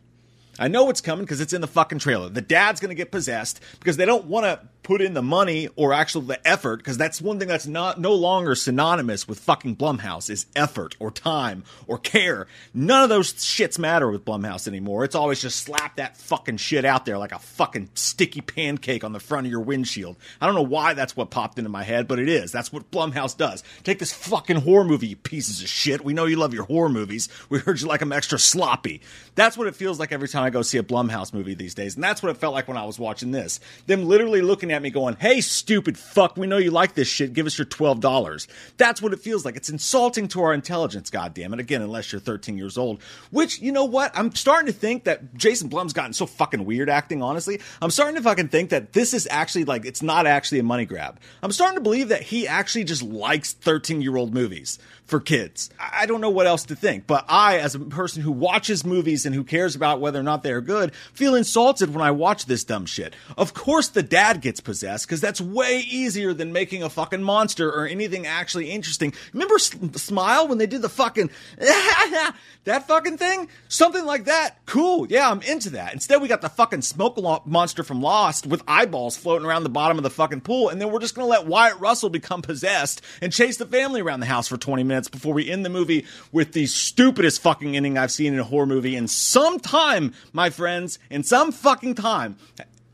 I 0.59 0.69
know 0.69 0.91
it's 0.91 1.01
coming 1.01 1.25
because 1.25 1.41
it's 1.41 1.55
in 1.55 1.63
the 1.63 1.67
fucking 1.67 1.99
trailer. 1.99 2.29
The 2.29 2.43
dad's 2.43 2.81
going 2.81 2.91
to 2.91 2.95
get 2.95 3.11
possessed 3.11 3.61
because 3.81 3.97
they 3.97 4.05
don't 4.05 4.27
want 4.27 4.45
to 4.45 4.61
put 4.83 5.01
in 5.01 5.15
the 5.15 5.23
money 5.23 5.69
or 5.77 5.93
actually 5.93 6.27
the 6.27 6.49
effort 6.49 6.79
because 6.79 6.99
that's 6.99 7.21
one 7.21 7.39
thing 7.39 7.49
that's 7.49 7.67
not 7.67 8.01
no 8.01 8.15
longer 8.15 8.55
synonymous 8.55 9.29
with 9.29 9.39
fucking 9.39 9.77
Blumhouse 9.77 10.29
is 10.29 10.47
effort 10.57 10.97
or 10.99 11.11
time 11.11 11.65
or 11.87 11.99
care. 11.99 12.47
None 12.75 13.05
of 13.05 13.09
those 13.09 13.33
shits 13.35 13.79
matter 13.79 14.11
with 14.11 14.25
Blumhouse 14.25 14.67
anymore. 14.67 15.05
It's 15.05 15.15
always 15.15 15.41
just 15.41 15.61
slap 15.63 15.97
that 15.97 16.17
fucking 16.17 16.57
shit 16.57 16.85
out 16.85 17.07
there 17.07 17.19
like 17.19 17.33
a 17.33 17.39
fucking 17.39 17.91
sticky 17.95 18.41
pancake 18.41 19.05
on 19.05 19.13
the 19.13 19.21
front 19.21 19.47
of 19.47 19.51
your 19.51 19.61
windshield. 19.61 20.17
I 20.41 20.47
don't 20.47 20.55
know 20.55 20.63
why 20.63 20.95
that's 20.95 21.17
what 21.17 21.31
popped 21.31 21.59
into 21.59 21.71
my 21.71 21.85
head, 21.85 22.09
but 22.09 22.19
it 22.19 22.29
is. 22.29 22.51
That's 22.51 22.73
what 22.73 22.91
Blumhouse 22.91 23.37
does. 23.37 23.63
Take 23.85 23.99
this 23.99 24.13
fucking 24.13 24.57
horror 24.57 24.85
movie, 24.85 25.09
you 25.09 25.17
pieces 25.17 25.63
of 25.63 25.69
shit. 25.69 26.05
We 26.05 26.15
know 26.15 26.25
you 26.25 26.37
love 26.37 26.55
your 26.55 26.65
horror 26.65 26.89
movies. 26.89 27.29
We 27.49 27.59
heard 27.59 27.81
you 27.81 27.87
like 27.87 28.01
them 28.01 28.13
extra 28.13 28.39
sloppy. 28.39 29.01
That's 29.35 29.57
what 29.57 29.67
it 29.67 29.77
feels 29.77 30.01
like 30.01 30.13
every 30.13 30.29
time 30.29 30.43
I 30.43 30.51
go 30.51 30.63
see 30.63 30.79
a 30.79 30.83
Blumhouse 30.83 31.33
movie 31.33 31.55
these 31.55 31.75
days. 31.75 31.95
And 31.95 32.03
that's 32.03 32.23
what 32.23 32.31
it 32.31 32.39
felt 32.39 32.55
like 32.55 32.67
when 32.69 32.77
I 32.77 32.85
was 32.85 32.99
watching 32.99 33.31
this. 33.31 33.61
Them 33.87 34.07
literally 34.07 34.43
looking 34.43 34.72
at 34.73 34.83
me 34.83 34.91
going, 34.91 35.17
hey, 35.17 35.41
stupid 35.41 35.99
fuck, 35.99 36.37
we 36.37 36.47
know 36.47 36.57
you 36.57 36.71
like 36.71 36.95
this 36.95 37.09
shit. 37.09 37.33
Give 37.33 37.47
us 37.47 37.59
your 37.59 37.67
$12. 37.67 38.47
That's 38.77 39.01
what 39.01 39.13
it 39.13 39.21
feels 39.21 39.45
like. 39.45 39.57
It's 39.57 39.69
insulting 39.69 40.29
to 40.29 40.43
our 40.43 40.53
intelligence, 40.53 41.11
goddammit. 41.11 41.59
Again, 41.59 41.83
unless 41.83 42.13
you're 42.13 42.21
13 42.21 42.57
years 42.57 42.77
old. 42.77 43.03
Which, 43.31 43.61
you 43.61 43.73
know 43.73 43.85
what? 43.85 44.17
I'm 44.19 44.35
starting 44.35 44.67
to 44.67 44.73
think 44.73 45.05
that 45.05 45.35
Jason 45.35 45.69
Blum's 45.69 45.93
gotten 45.93 46.13
so 46.13 46.27
fucking 46.27 46.65
weird 46.65 46.89
acting, 46.89 47.23
honestly. 47.23 47.61
I'm 47.81 47.91
starting 47.91 48.17
to 48.17 48.23
fucking 48.23 48.49
think 48.49 48.71
that 48.71 48.93
this 48.93 49.15
is 49.15 49.29
actually 49.31 49.65
like, 49.65 49.85
it's 49.85 50.03
not 50.03 50.27
actually 50.27 50.59
a 50.59 50.65
money 50.65 50.87
grab. 50.87 51.21
I'm 51.43 51.53
starting 51.53 51.77
to 51.77 51.83
believe 51.83 52.09
that 52.09 52.23
he 52.23 52.49
actually 52.49 52.85
just 52.85 53.03
likes 53.03 53.53
13 53.53 54.03
year 54.03 54.17
old 54.17 54.35
movies 54.35 54.79
for 55.13 55.21
kids. 55.21 55.69
I 55.79 56.07
don't 56.07 56.23
know 56.23 56.31
what 56.31 56.47
else 56.47 56.65
to 56.65 56.75
think, 56.75 57.07
but 57.07 57.27
I, 57.29 57.59
as 57.59 57.75
a 57.75 57.81
person 57.81 58.23
who 58.23 58.33
watches 58.33 58.83
movies 58.83 59.27
and 59.27 59.35
who 59.35 59.45
cares 59.45 59.77
about 59.77 60.01
whether 60.01 60.19
or 60.19 60.23
not 60.23 60.43
they 60.43 60.53
are 60.53 60.63
good, 60.63 60.95
feel 61.13 61.35
insulted 61.35 61.95
when 61.95 62.03
I 62.03 62.11
watch 62.13 62.47
this 62.47 62.65
dumb 62.65 62.87
shit. 62.87 63.15
Of 63.37 63.53
course, 63.53 63.89
the 63.89 64.03
dad 64.03 64.41
gets 64.41 64.61
possessed 64.61 65.07
because 65.07 65.21
that's 65.21 65.39
way 65.39 65.81
easier 65.81 66.33
than 66.33 66.51
making 66.51 66.83
a 66.83 66.89
fucking 66.89 67.23
monster 67.23 67.69
or 67.69 67.87
anything 67.87 68.27
actually 68.27 68.71
interesting. 68.71 69.13
Remember 69.35 69.57
S- 69.57 69.77
Smile 69.97 70.49
when 70.49 70.57
they 70.57 70.67
did 70.67 70.81
the 70.81 70.89
fucking 70.89 71.29
that 71.59 72.89
fucking 72.89 73.19
thing? 73.19 73.49
Something 73.69 74.07
like 74.07 74.25
that. 74.25 74.65
Cool. 74.65 75.07
Yeah, 75.09 75.31
I'm 75.31 75.43
into 75.43 75.69
that. 75.71 75.93
Instead, 75.93 76.23
we 76.23 76.29
got 76.29 76.41
the 76.41 76.49
fucking 76.49 76.81
smoke 76.81 77.19
lo- 77.19 77.43
monster 77.45 77.83
from 77.83 78.01
Lost 78.01 78.47
with 78.47 78.63
eyeballs 78.67 79.19
floating 79.19 79.47
around 79.47 79.65
the 79.65 79.69
bottom 79.69 79.99
of 79.99 80.05
the 80.05 80.11
fucking 80.11 80.41
pool, 80.41 80.71
and 80.71 80.81
then 80.81 80.91
we're 80.91 81.01
just 81.01 81.15
gonna 81.15 81.29
let 81.29 81.47
Wyatt 81.47 81.79
Russell 81.81 82.09
become 82.09 82.41
possessed 82.41 83.03
and 83.21 83.31
chase 83.31 83.59
the 83.59 83.67
family 83.67 84.01
around 84.01 84.21
the 84.21 84.27
house 84.27 84.49
for 84.49 84.57
20 84.57 84.85
minutes 84.85 85.02
before 85.09 85.35
we 85.35 85.51
end 85.51 85.65
the 85.65 85.71
movie 85.71 86.07
with 86.31 86.53
the 86.53 86.67
stupidest 86.67 87.43
fucking 87.43 87.77
ending 87.77 87.99
I've 87.99 88.13
seen 88.13 88.35
in 88.35 88.41
a 88.41 88.45
horror 88.45 88.67
movie 88.67 88.97
in 88.97 89.09
some 89.09 89.59
time, 89.61 90.15
my 90.33 90.51
friends, 90.51 90.99
in 91.11 91.23
some 91.23 91.53
fucking 91.53 91.95
time. 91.95 92.37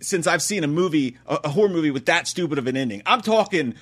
since 0.00 0.26
I've 0.26 0.42
seen 0.42 0.62
a 0.62 0.68
movie, 0.68 1.16
a, 1.26 1.48
horror 1.48 1.68
movie 1.68 1.90
with 1.90 2.06
that 2.06 2.28
stupid 2.28 2.58
of 2.58 2.66
an 2.68 2.76
ending. 2.76 3.02
I'm 3.04 3.20
talking 3.20 3.74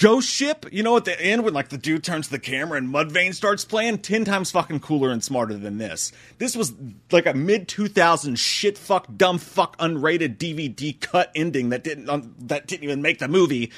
Ghost 0.00 0.28
Ship, 0.28 0.66
you 0.72 0.82
know, 0.82 0.96
at 0.96 1.04
the 1.04 1.20
end 1.20 1.44
when 1.44 1.54
like 1.54 1.68
the 1.68 1.78
dude 1.78 2.02
turns 2.02 2.28
the 2.28 2.38
camera 2.38 2.78
and 2.78 2.92
Mudvayne 2.92 3.34
starts 3.34 3.64
playing, 3.64 3.98
ten 3.98 4.24
times 4.24 4.50
fucking 4.50 4.80
cooler 4.80 5.10
and 5.10 5.22
smarter 5.22 5.54
than 5.54 5.78
this. 5.78 6.12
This 6.38 6.56
was 6.56 6.72
like 7.12 7.26
a 7.26 7.34
mid 7.34 7.68
2000s 7.68 8.36
shit 8.36 8.78
fuck 8.78 9.06
dumb 9.16 9.38
fuck 9.38 9.78
unrated 9.78 10.38
DVD 10.38 10.98
cut 11.00 11.30
ending 11.36 11.68
that 11.68 11.84
didn't 11.84 12.08
um, 12.08 12.34
that 12.38 12.66
didn't 12.66 12.84
even 12.84 13.00
make 13.00 13.20
the 13.20 13.28
movie, 13.28 13.70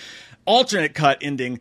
alternate 0.47 0.95
cut 0.95 1.19
ending 1.21 1.61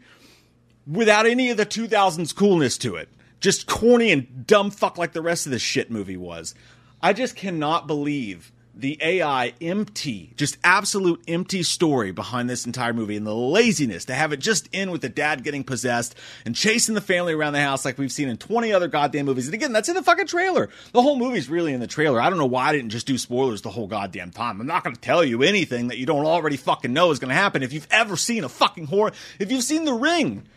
without 0.90 1.26
any 1.26 1.50
of 1.50 1.58
the 1.58 1.66
2000s 1.66 2.36
coolness 2.36 2.78
to 2.80 2.96
it. 2.96 3.10
Just 3.40 3.68
corny 3.68 4.12
and 4.12 4.48
dumb 4.48 4.72
fuck 4.72 4.98
like 4.98 5.14
the 5.14 5.22
rest 5.22 5.46
of 5.46 5.52
this 5.52 5.62
shit 5.62 5.92
movie 5.92 6.18
was. 6.18 6.56
I 7.02 7.14
just 7.14 7.36
cannot 7.36 7.86
believe 7.86 8.52
the 8.80 8.98
AI 9.02 9.54
empty, 9.60 10.34
just 10.36 10.58
absolute 10.64 11.22
empty 11.28 11.64
story 11.64 12.12
behind 12.12 12.50
this 12.50 12.66
entire 12.66 12.94
movie 12.94 13.18
and 13.18 13.26
the 13.26 13.34
laziness 13.34 14.06
to 14.06 14.14
have 14.14 14.32
it 14.32 14.38
just 14.38 14.70
end 14.72 14.92
with 14.92 15.02
the 15.02 15.10
dad 15.10 15.44
getting 15.44 15.64
possessed 15.64 16.16
and 16.46 16.56
chasing 16.56 16.94
the 16.94 17.02
family 17.02 17.34
around 17.34 17.54
the 17.54 17.62
house 17.62 17.86
like 17.86 17.98
we've 17.98 18.12
seen 18.12 18.30
in 18.30 18.38
20 18.38 18.72
other 18.72 18.88
goddamn 18.88 19.26
movies. 19.26 19.48
And 19.48 19.56
again, 19.56 19.74
that's 19.74 19.90
in 19.90 19.96
the 19.96 20.04
fucking 20.04 20.28
trailer. 20.28 20.70
The 20.92 21.02
whole 21.02 21.18
movie's 21.18 21.50
really 21.50 21.74
in 21.74 21.80
the 21.80 21.88
trailer. 21.88 22.22
I 22.22 22.30
don't 22.30 22.40
know 22.40 22.46
why 22.46 22.68
I 22.68 22.72
didn't 22.72 22.92
just 22.92 23.08
do 23.08 23.18
spoilers 23.18 23.62
the 23.64 23.72
whole 23.72 23.88
goddamn 23.88 24.32
time. 24.32 24.62
I'm 24.62 24.68
not 24.68 24.84
going 24.84 24.96
to 24.96 25.02
tell 25.02 25.24
you 25.24 25.44
anything 25.44 25.88
that 25.88 25.98
you 25.98 26.06
don't 26.06 26.26
already 26.26 26.58
fucking 26.58 26.94
know 26.94 27.12
is 27.12 27.20
going 27.20 27.30
to 27.30 27.36
happen 27.36 27.64
if 27.64 27.74
you've 27.74 27.88
ever 27.90 28.16
seen 28.16 28.44
a 28.44 28.50
fucking 28.50 28.88
horror, 28.88 29.12
if 29.40 29.52
you've 29.52 29.64
seen 29.64 29.86
The 29.86 29.94
Ring. 29.94 30.48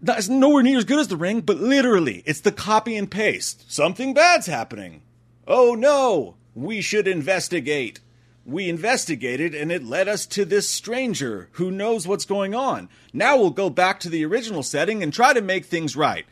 That's 0.00 0.28
nowhere 0.28 0.62
near 0.62 0.78
as 0.78 0.84
good 0.84 0.98
as 0.98 1.08
The 1.08 1.16
Ring, 1.16 1.40
but 1.40 1.58
literally, 1.58 2.22
it's 2.26 2.40
the 2.40 2.52
copy 2.52 2.96
and 2.96 3.10
paste. 3.10 3.70
Something 3.72 4.12
bad's 4.14 4.46
happening. 4.46 5.02
Oh 5.46 5.74
no! 5.74 6.36
we 6.54 6.80
should 6.80 7.08
investigate. 7.08 8.00
We 8.46 8.68
investigated 8.68 9.54
and 9.54 9.72
it 9.72 9.84
led 9.84 10.06
us 10.06 10.26
to 10.26 10.44
this 10.44 10.68
stranger 10.68 11.48
who 11.52 11.70
knows 11.70 12.06
what's 12.06 12.26
going 12.26 12.54
on. 12.54 12.88
Now 13.12 13.36
we'll 13.36 13.50
go 13.50 13.70
back 13.70 14.00
to 14.00 14.10
the 14.10 14.24
original 14.24 14.62
setting 14.62 15.02
and 15.02 15.12
try 15.12 15.32
to 15.32 15.40
make 15.40 15.64
things 15.64 15.96
right. 15.96 16.26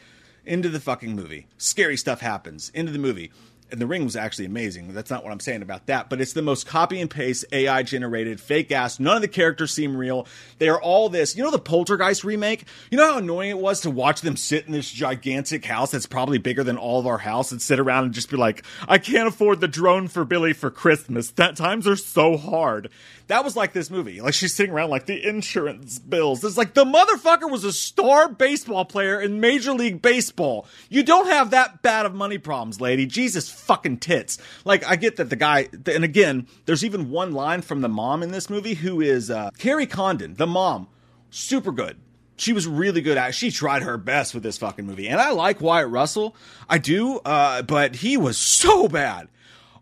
Into 0.45 0.69
the 0.69 0.81
fucking 0.81 1.15
movie. 1.15 1.47
Scary 1.57 1.97
stuff 1.97 2.21
happens. 2.21 2.71
Into 2.75 2.93
the 2.93 2.99
movie 2.99 3.31
and 3.73 3.81
the 3.81 3.87
ring 3.87 4.05
was 4.05 4.15
actually 4.15 4.45
amazing. 4.45 4.93
That's 4.93 5.11
not 5.11 5.25
what 5.25 5.33
I'm 5.33 5.41
saying 5.41 5.63
about 5.63 5.87
that, 5.87 6.11
but 6.11 6.21
it's 6.21 6.35
the 6.35 6.43
most 6.43 6.67
copy 6.67 7.01
and 7.01 7.11
paste 7.11 7.45
AI 7.53 7.83
generated 7.83 8.41
fake 8.41 8.71
ass. 8.71 9.01
None 9.01 9.17
of 9.17 9.23
the 9.23 9.29
characters 9.29 9.73
seem 9.73 9.97
real. 9.97 10.27
They 10.59 10.69
are 10.69 10.81
all 10.81 11.09
this. 11.09 11.35
You 11.35 11.43
know 11.43 11.51
the 11.51 11.59
Poltergeist 11.59 12.23
remake? 12.23 12.65
You 12.91 12.99
know 12.99 13.13
how 13.13 13.19
annoying 13.19 13.51
it 13.51 13.59
was 13.59 13.81
to 13.81 13.91
watch 13.91 14.21
them 14.21 14.37
sit 14.37 14.67
in 14.67 14.73
this 14.73 14.91
gigantic 14.91 15.65
house 15.65 15.91
that's 15.91 16.07
probably 16.07 16.39
bigger 16.39 16.63
than 16.63 16.77
all 16.77 17.01
of 17.01 17.07
our 17.07 17.19
house 17.19 17.51
and 17.51 17.61
sit 17.61 17.81
around 17.81 18.05
and 18.05 18.15
just 18.15 18.31
be 18.31 18.37
like, 18.37 18.63
I 18.87 18.99
can't 18.99 19.27
afford 19.27 19.61
the 19.61 19.69
drone 19.69 20.07
for 20.07 20.25
Billy 20.25 20.53
for 20.53 20.71
Christmas. 20.71 21.31
That 21.31 21.57
times 21.57 21.89
are 21.89 21.97
so 21.97 22.37
hard. 22.37 22.91
That 23.33 23.45
was 23.45 23.57
like 23.57 23.73
this 23.73 23.91
movie. 23.91 24.21
Like 24.21 24.35
she's 24.35 24.53
sitting 24.53 24.75
around 24.75 24.91
like 24.91 25.07
the 25.07 25.27
insurance 25.27 25.99
bills. 25.99 26.45
It's 26.45 26.59
like 26.59 26.75
the 26.75 26.85
motherfucker 26.85 27.51
was 27.51 27.65
a 27.65 27.73
star 27.73 28.29
baseball 28.29 28.85
player 28.85 29.19
in 29.19 29.41
Major 29.41 29.73
League 29.73 30.03
Baseball. 30.03 30.67
You 30.91 31.03
don't 31.03 31.27
have 31.29 31.53
that 31.53 31.81
bad 31.81 32.05
of 32.05 32.15
money 32.15 32.37
problems, 32.37 32.79
lady. 32.79 33.07
Jesus 33.07 33.49
fucking 33.49 34.01
tits. 34.01 34.37
Like 34.67 34.85
I 34.87 34.97
get 34.97 35.17
that 35.17 35.31
the 35.31 35.37
guy, 35.37 35.71
and 35.87 36.05
again, 36.05 36.47
there's 36.67 36.85
even 36.85 37.09
one 37.09 37.33
line 37.33 37.63
from 37.63 37.81
the 37.81 37.89
mom 37.89 38.23
in 38.23 38.33
this 38.33 38.51
movie 38.51 38.75
who 38.75 39.01
is 39.01 39.31
uh, 39.31 39.49
Kerry 39.57 39.87
Condon, 39.87 40.35
the 40.35 40.47
mom, 40.47 40.89
super 41.31 41.73
good. 41.73 41.97
She 42.37 42.53
was 42.53 42.67
really 42.67 43.01
good 43.01 43.17
at. 43.17 43.35
She 43.35 43.51
tried 43.51 43.81
her 43.81 43.97
best 43.97 44.35
with 44.35 44.43
this 44.43 44.59
fucking 44.59 44.85
movie, 44.85 45.09
and 45.09 45.19
I 45.19 45.31
like 45.31 45.63
Wyatt 45.63 45.89
Russell. 45.89 46.37
I 46.69 46.77
do, 46.77 47.17
uh, 47.21 47.63
but 47.63 47.97
he 47.97 48.19
was 48.19 48.37
so 48.37 48.89
bad. 48.89 49.29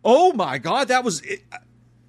Oh 0.04 0.33
my 0.35 0.59
god, 0.59 0.87
that 0.87 1.02
was. 1.02 1.21
It. 1.23 1.42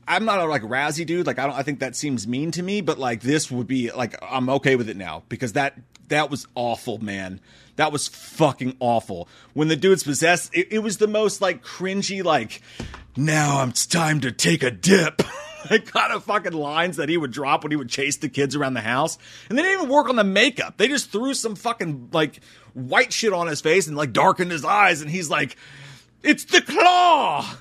I'm 0.07 0.25
not 0.25 0.39
a 0.39 0.45
like 0.45 0.63
Razzie 0.63 1.05
dude. 1.05 1.27
Like 1.27 1.39
I 1.39 1.47
don't. 1.47 1.55
I 1.55 1.63
think 1.63 1.79
that 1.79 1.95
seems 1.95 2.27
mean 2.27 2.51
to 2.51 2.63
me. 2.63 2.81
But 2.81 2.99
like 2.99 3.21
this 3.21 3.51
would 3.51 3.67
be 3.67 3.91
like 3.91 4.15
I'm 4.21 4.49
okay 4.49 4.75
with 4.75 4.89
it 4.89 4.97
now 4.97 5.23
because 5.29 5.53
that 5.53 5.77
that 6.09 6.29
was 6.29 6.47
awful, 6.55 6.97
man. 6.99 7.39
That 7.77 7.91
was 7.91 8.07
fucking 8.07 8.77
awful. 8.79 9.27
When 9.53 9.67
the 9.67 9.75
dude's 9.75 10.03
possessed, 10.03 10.53
it, 10.53 10.67
it 10.71 10.79
was 10.79 10.97
the 10.97 11.07
most 11.07 11.41
like 11.41 11.63
cringy. 11.63 12.23
Like 12.23 12.61
now 13.15 13.63
it's 13.65 13.85
time 13.85 14.21
to 14.21 14.31
take 14.31 14.63
a 14.63 14.71
dip. 14.71 15.21
like 15.69 15.85
kind 15.85 16.11
of 16.11 16.23
fucking 16.23 16.53
lines 16.53 16.97
that 16.97 17.09
he 17.09 17.17
would 17.17 17.31
drop 17.31 17.63
when 17.63 17.71
he 17.71 17.75
would 17.75 17.89
chase 17.89 18.17
the 18.17 18.29
kids 18.29 18.55
around 18.55 18.73
the 18.73 18.81
house. 18.81 19.17
And 19.49 19.57
they 19.57 19.63
didn't 19.63 19.79
even 19.79 19.89
work 19.89 20.09
on 20.09 20.15
the 20.15 20.23
makeup. 20.23 20.77
They 20.77 20.87
just 20.87 21.11
threw 21.11 21.33
some 21.33 21.55
fucking 21.55 22.09
like 22.11 22.41
white 22.73 23.13
shit 23.13 23.33
on 23.33 23.47
his 23.47 23.61
face 23.61 23.87
and 23.87 23.95
like 23.95 24.13
darkened 24.13 24.51
his 24.51 24.65
eyes. 24.65 25.01
And 25.01 25.09
he's 25.09 25.29
like, 25.29 25.55
"It's 26.23 26.45
the 26.45 26.61
claw." 26.61 27.57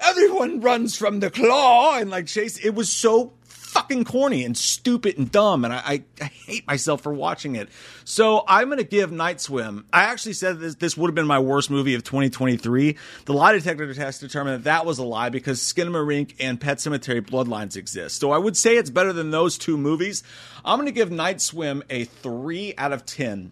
Everyone 0.00 0.60
runs 0.60 0.96
from 0.96 1.20
the 1.20 1.30
claw 1.30 1.98
and 1.98 2.10
like 2.10 2.26
chase. 2.26 2.58
It 2.58 2.74
was 2.74 2.90
so 2.90 3.32
fucking 3.74 4.04
corny 4.04 4.44
and 4.44 4.56
stupid 4.56 5.18
and 5.18 5.32
dumb, 5.32 5.64
and 5.64 5.74
I, 5.74 5.78
I, 5.78 6.04
I, 6.20 6.24
hate 6.26 6.64
myself 6.64 7.00
for 7.00 7.12
watching 7.12 7.56
it. 7.56 7.68
So 8.04 8.44
I'm 8.46 8.68
gonna 8.68 8.84
give 8.84 9.10
Night 9.10 9.40
Swim. 9.40 9.84
I 9.92 10.04
actually 10.04 10.34
said 10.34 10.60
this, 10.60 10.76
this 10.76 10.96
would 10.96 11.08
have 11.08 11.14
been 11.16 11.26
my 11.26 11.40
worst 11.40 11.72
movie 11.72 11.94
of 11.94 12.04
2023. 12.04 12.96
The 13.24 13.32
lie 13.32 13.52
detector 13.52 13.92
test 13.92 14.20
determined 14.20 14.58
that 14.58 14.64
that 14.64 14.86
was 14.86 14.98
a 14.98 15.04
lie 15.04 15.28
because 15.28 15.60
Skinamarink 15.60 16.36
and 16.38 16.60
Pet 16.60 16.78
Sematary 16.78 17.20
Bloodlines 17.20 17.76
exist. 17.76 18.20
So 18.20 18.30
I 18.30 18.38
would 18.38 18.56
say 18.56 18.76
it's 18.76 18.90
better 18.90 19.12
than 19.12 19.32
those 19.32 19.58
two 19.58 19.76
movies. 19.76 20.22
I'm 20.64 20.78
gonna 20.78 20.92
give 20.92 21.10
Night 21.10 21.40
Swim 21.40 21.82
a 21.90 22.04
three 22.04 22.74
out 22.78 22.92
of 22.92 23.04
ten. 23.04 23.50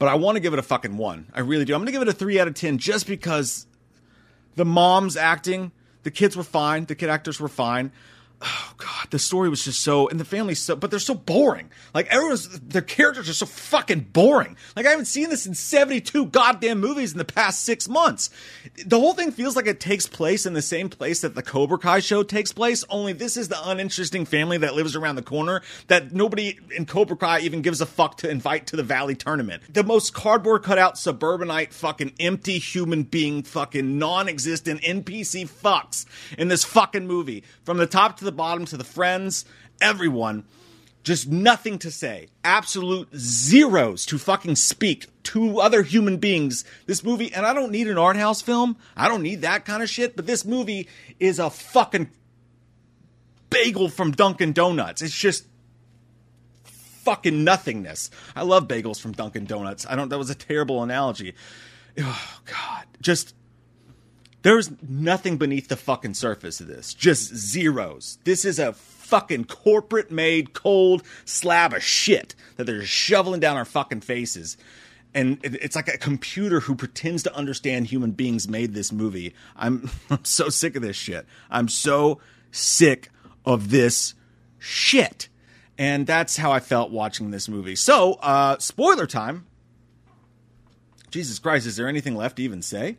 But 0.00 0.08
I 0.08 0.14
want 0.14 0.36
to 0.36 0.40
give 0.40 0.54
it 0.54 0.58
a 0.58 0.62
fucking 0.62 0.96
one. 0.96 1.30
I 1.34 1.40
really 1.40 1.66
do. 1.66 1.74
I'm 1.74 1.80
going 1.80 1.86
to 1.86 1.92
give 1.92 2.00
it 2.00 2.08
a 2.08 2.14
three 2.14 2.40
out 2.40 2.48
of 2.48 2.54
10 2.54 2.78
just 2.78 3.06
because 3.06 3.66
the 4.60 4.64
mom's 4.66 5.16
acting, 5.16 5.72
the 6.02 6.10
kids 6.10 6.36
were 6.36 6.42
fine, 6.42 6.84
the 6.84 6.94
kid 6.94 7.08
actors 7.08 7.40
were 7.40 7.48
fine 7.48 7.90
oh 8.42 8.72
god 8.78 9.10
the 9.10 9.18
story 9.18 9.48
was 9.48 9.64
just 9.64 9.80
so 9.80 10.08
and 10.08 10.18
the 10.18 10.24
family's 10.24 10.60
so 10.60 10.76
but 10.76 10.90
they're 10.90 11.00
so 11.00 11.14
boring. 11.14 11.70
Like 11.94 12.06
everyone's 12.08 12.48
their 12.60 12.82
characters 12.82 13.28
are 13.28 13.34
so 13.34 13.46
fucking 13.46 14.08
boring. 14.12 14.56
Like 14.76 14.86
i 14.86 14.90
haven't 14.90 15.06
seen 15.06 15.28
this 15.30 15.46
in 15.46 15.54
72 15.54 16.26
goddamn 16.26 16.80
movies 16.80 17.12
in 17.12 17.18
the 17.18 17.24
past 17.24 17.62
six 17.64 17.88
months. 17.88 18.30
The 18.84 18.98
whole 18.98 19.14
thing 19.14 19.32
feels 19.32 19.56
like 19.56 19.66
it 19.66 19.80
takes 19.80 20.06
place 20.06 20.46
in 20.46 20.54
the 20.54 20.62
same 20.62 20.88
place 20.88 21.20
that 21.20 21.34
the 21.34 21.42
cobra 21.42 21.78
kai 21.78 22.00
show 22.00 22.22
takes 22.22 22.52
place 22.52 22.84
only 22.88 23.12
this 23.12 23.36
is 23.36 23.48
the 23.48 23.68
uninteresting 23.68 24.24
family 24.24 24.58
that 24.58 24.74
lives 24.74 24.96
around 24.96 25.16
the 25.16 25.22
corner 25.22 25.62
that 25.88 26.12
nobody 26.12 26.58
in 26.76 26.86
cobra 26.86 27.16
kai 27.16 27.40
even 27.40 27.62
gives 27.62 27.80
a 27.80 27.86
fuck 27.86 28.16
to 28.18 28.30
invite 28.30 28.66
to 28.68 28.76
the 28.76 28.82
valley 28.82 29.14
tournament. 29.14 29.62
The 29.72 29.84
most 29.84 30.14
cardboard 30.14 30.62
cutout 30.62 30.98
suburbanite 30.98 31.72
fucking 31.72 32.14
empty 32.20 32.58
human 32.58 33.02
being 33.02 33.42
fucking 33.42 33.98
non-existent 33.98 34.82
npc 34.82 35.48
fucks 35.48 36.06
in 36.38 36.48
this 36.48 36.64
fucking 36.64 37.06
movie. 37.06 37.44
From 37.64 37.76
the 37.76 37.86
top 37.86 38.16
to 38.18 38.24
the 38.24 38.29
the 38.30 38.36
bottom 38.36 38.64
to 38.66 38.76
the 38.76 38.84
friends, 38.84 39.44
everyone. 39.80 40.44
Just 41.02 41.28
nothing 41.28 41.78
to 41.80 41.90
say. 41.90 42.28
Absolute 42.44 43.08
zeros 43.16 44.06
to 44.06 44.18
fucking 44.18 44.54
speak 44.56 45.06
to 45.24 45.58
other 45.58 45.82
human 45.82 46.18
beings. 46.18 46.64
This 46.86 47.02
movie, 47.02 47.32
and 47.32 47.44
I 47.44 47.54
don't 47.54 47.72
need 47.72 47.88
an 47.88 47.98
art 47.98 48.16
house 48.16 48.40
film. 48.40 48.76
I 48.96 49.08
don't 49.08 49.22
need 49.22 49.40
that 49.40 49.64
kind 49.64 49.82
of 49.82 49.88
shit, 49.88 50.14
but 50.14 50.26
this 50.26 50.44
movie 50.44 50.88
is 51.18 51.38
a 51.38 51.50
fucking 51.50 52.10
bagel 53.48 53.88
from 53.88 54.12
Dunkin' 54.12 54.52
Donuts. 54.52 55.02
It's 55.02 55.18
just 55.18 55.46
fucking 56.64 57.42
nothingness. 57.42 58.10
I 58.36 58.42
love 58.42 58.68
bagels 58.68 59.00
from 59.00 59.12
Dunkin' 59.12 59.46
Donuts. 59.46 59.86
I 59.88 59.96
don't 59.96 60.10
that 60.10 60.18
was 60.18 60.30
a 60.30 60.34
terrible 60.34 60.82
analogy. 60.82 61.34
Oh 61.98 62.40
god. 62.46 62.84
Just 63.00 63.34
there's 64.42 64.70
nothing 64.86 65.36
beneath 65.36 65.68
the 65.68 65.76
fucking 65.76 66.14
surface 66.14 66.60
of 66.60 66.66
this. 66.66 66.94
Just 66.94 67.34
zeros. 67.34 68.18
This 68.24 68.44
is 68.44 68.58
a 68.58 68.72
fucking 68.72 69.44
corporate 69.44 70.10
made 70.10 70.52
cold 70.52 71.02
slab 71.24 71.74
of 71.74 71.82
shit 71.82 72.34
that 72.56 72.64
they're 72.64 72.84
shoveling 72.84 73.40
down 73.40 73.56
our 73.56 73.64
fucking 73.64 74.00
faces. 74.00 74.56
And 75.12 75.40
it's 75.42 75.74
like 75.74 75.88
a 75.88 75.98
computer 75.98 76.60
who 76.60 76.76
pretends 76.76 77.24
to 77.24 77.34
understand 77.34 77.88
human 77.88 78.12
beings 78.12 78.48
made 78.48 78.72
this 78.72 78.92
movie. 78.92 79.34
I'm, 79.56 79.90
I'm 80.10 80.24
so 80.24 80.48
sick 80.48 80.76
of 80.76 80.82
this 80.82 80.96
shit. 80.96 81.26
I'm 81.50 81.68
so 81.68 82.20
sick 82.52 83.10
of 83.44 83.70
this 83.70 84.14
shit. 84.58 85.28
And 85.76 86.06
that's 86.06 86.36
how 86.36 86.52
I 86.52 86.60
felt 86.60 86.90
watching 86.90 87.30
this 87.30 87.48
movie. 87.48 87.74
So, 87.74 88.14
uh, 88.14 88.58
spoiler 88.58 89.06
time. 89.06 89.46
Jesus 91.10 91.38
Christ, 91.38 91.66
is 91.66 91.76
there 91.76 91.88
anything 91.88 92.14
left 92.14 92.36
to 92.36 92.42
even 92.42 92.62
say? 92.62 92.98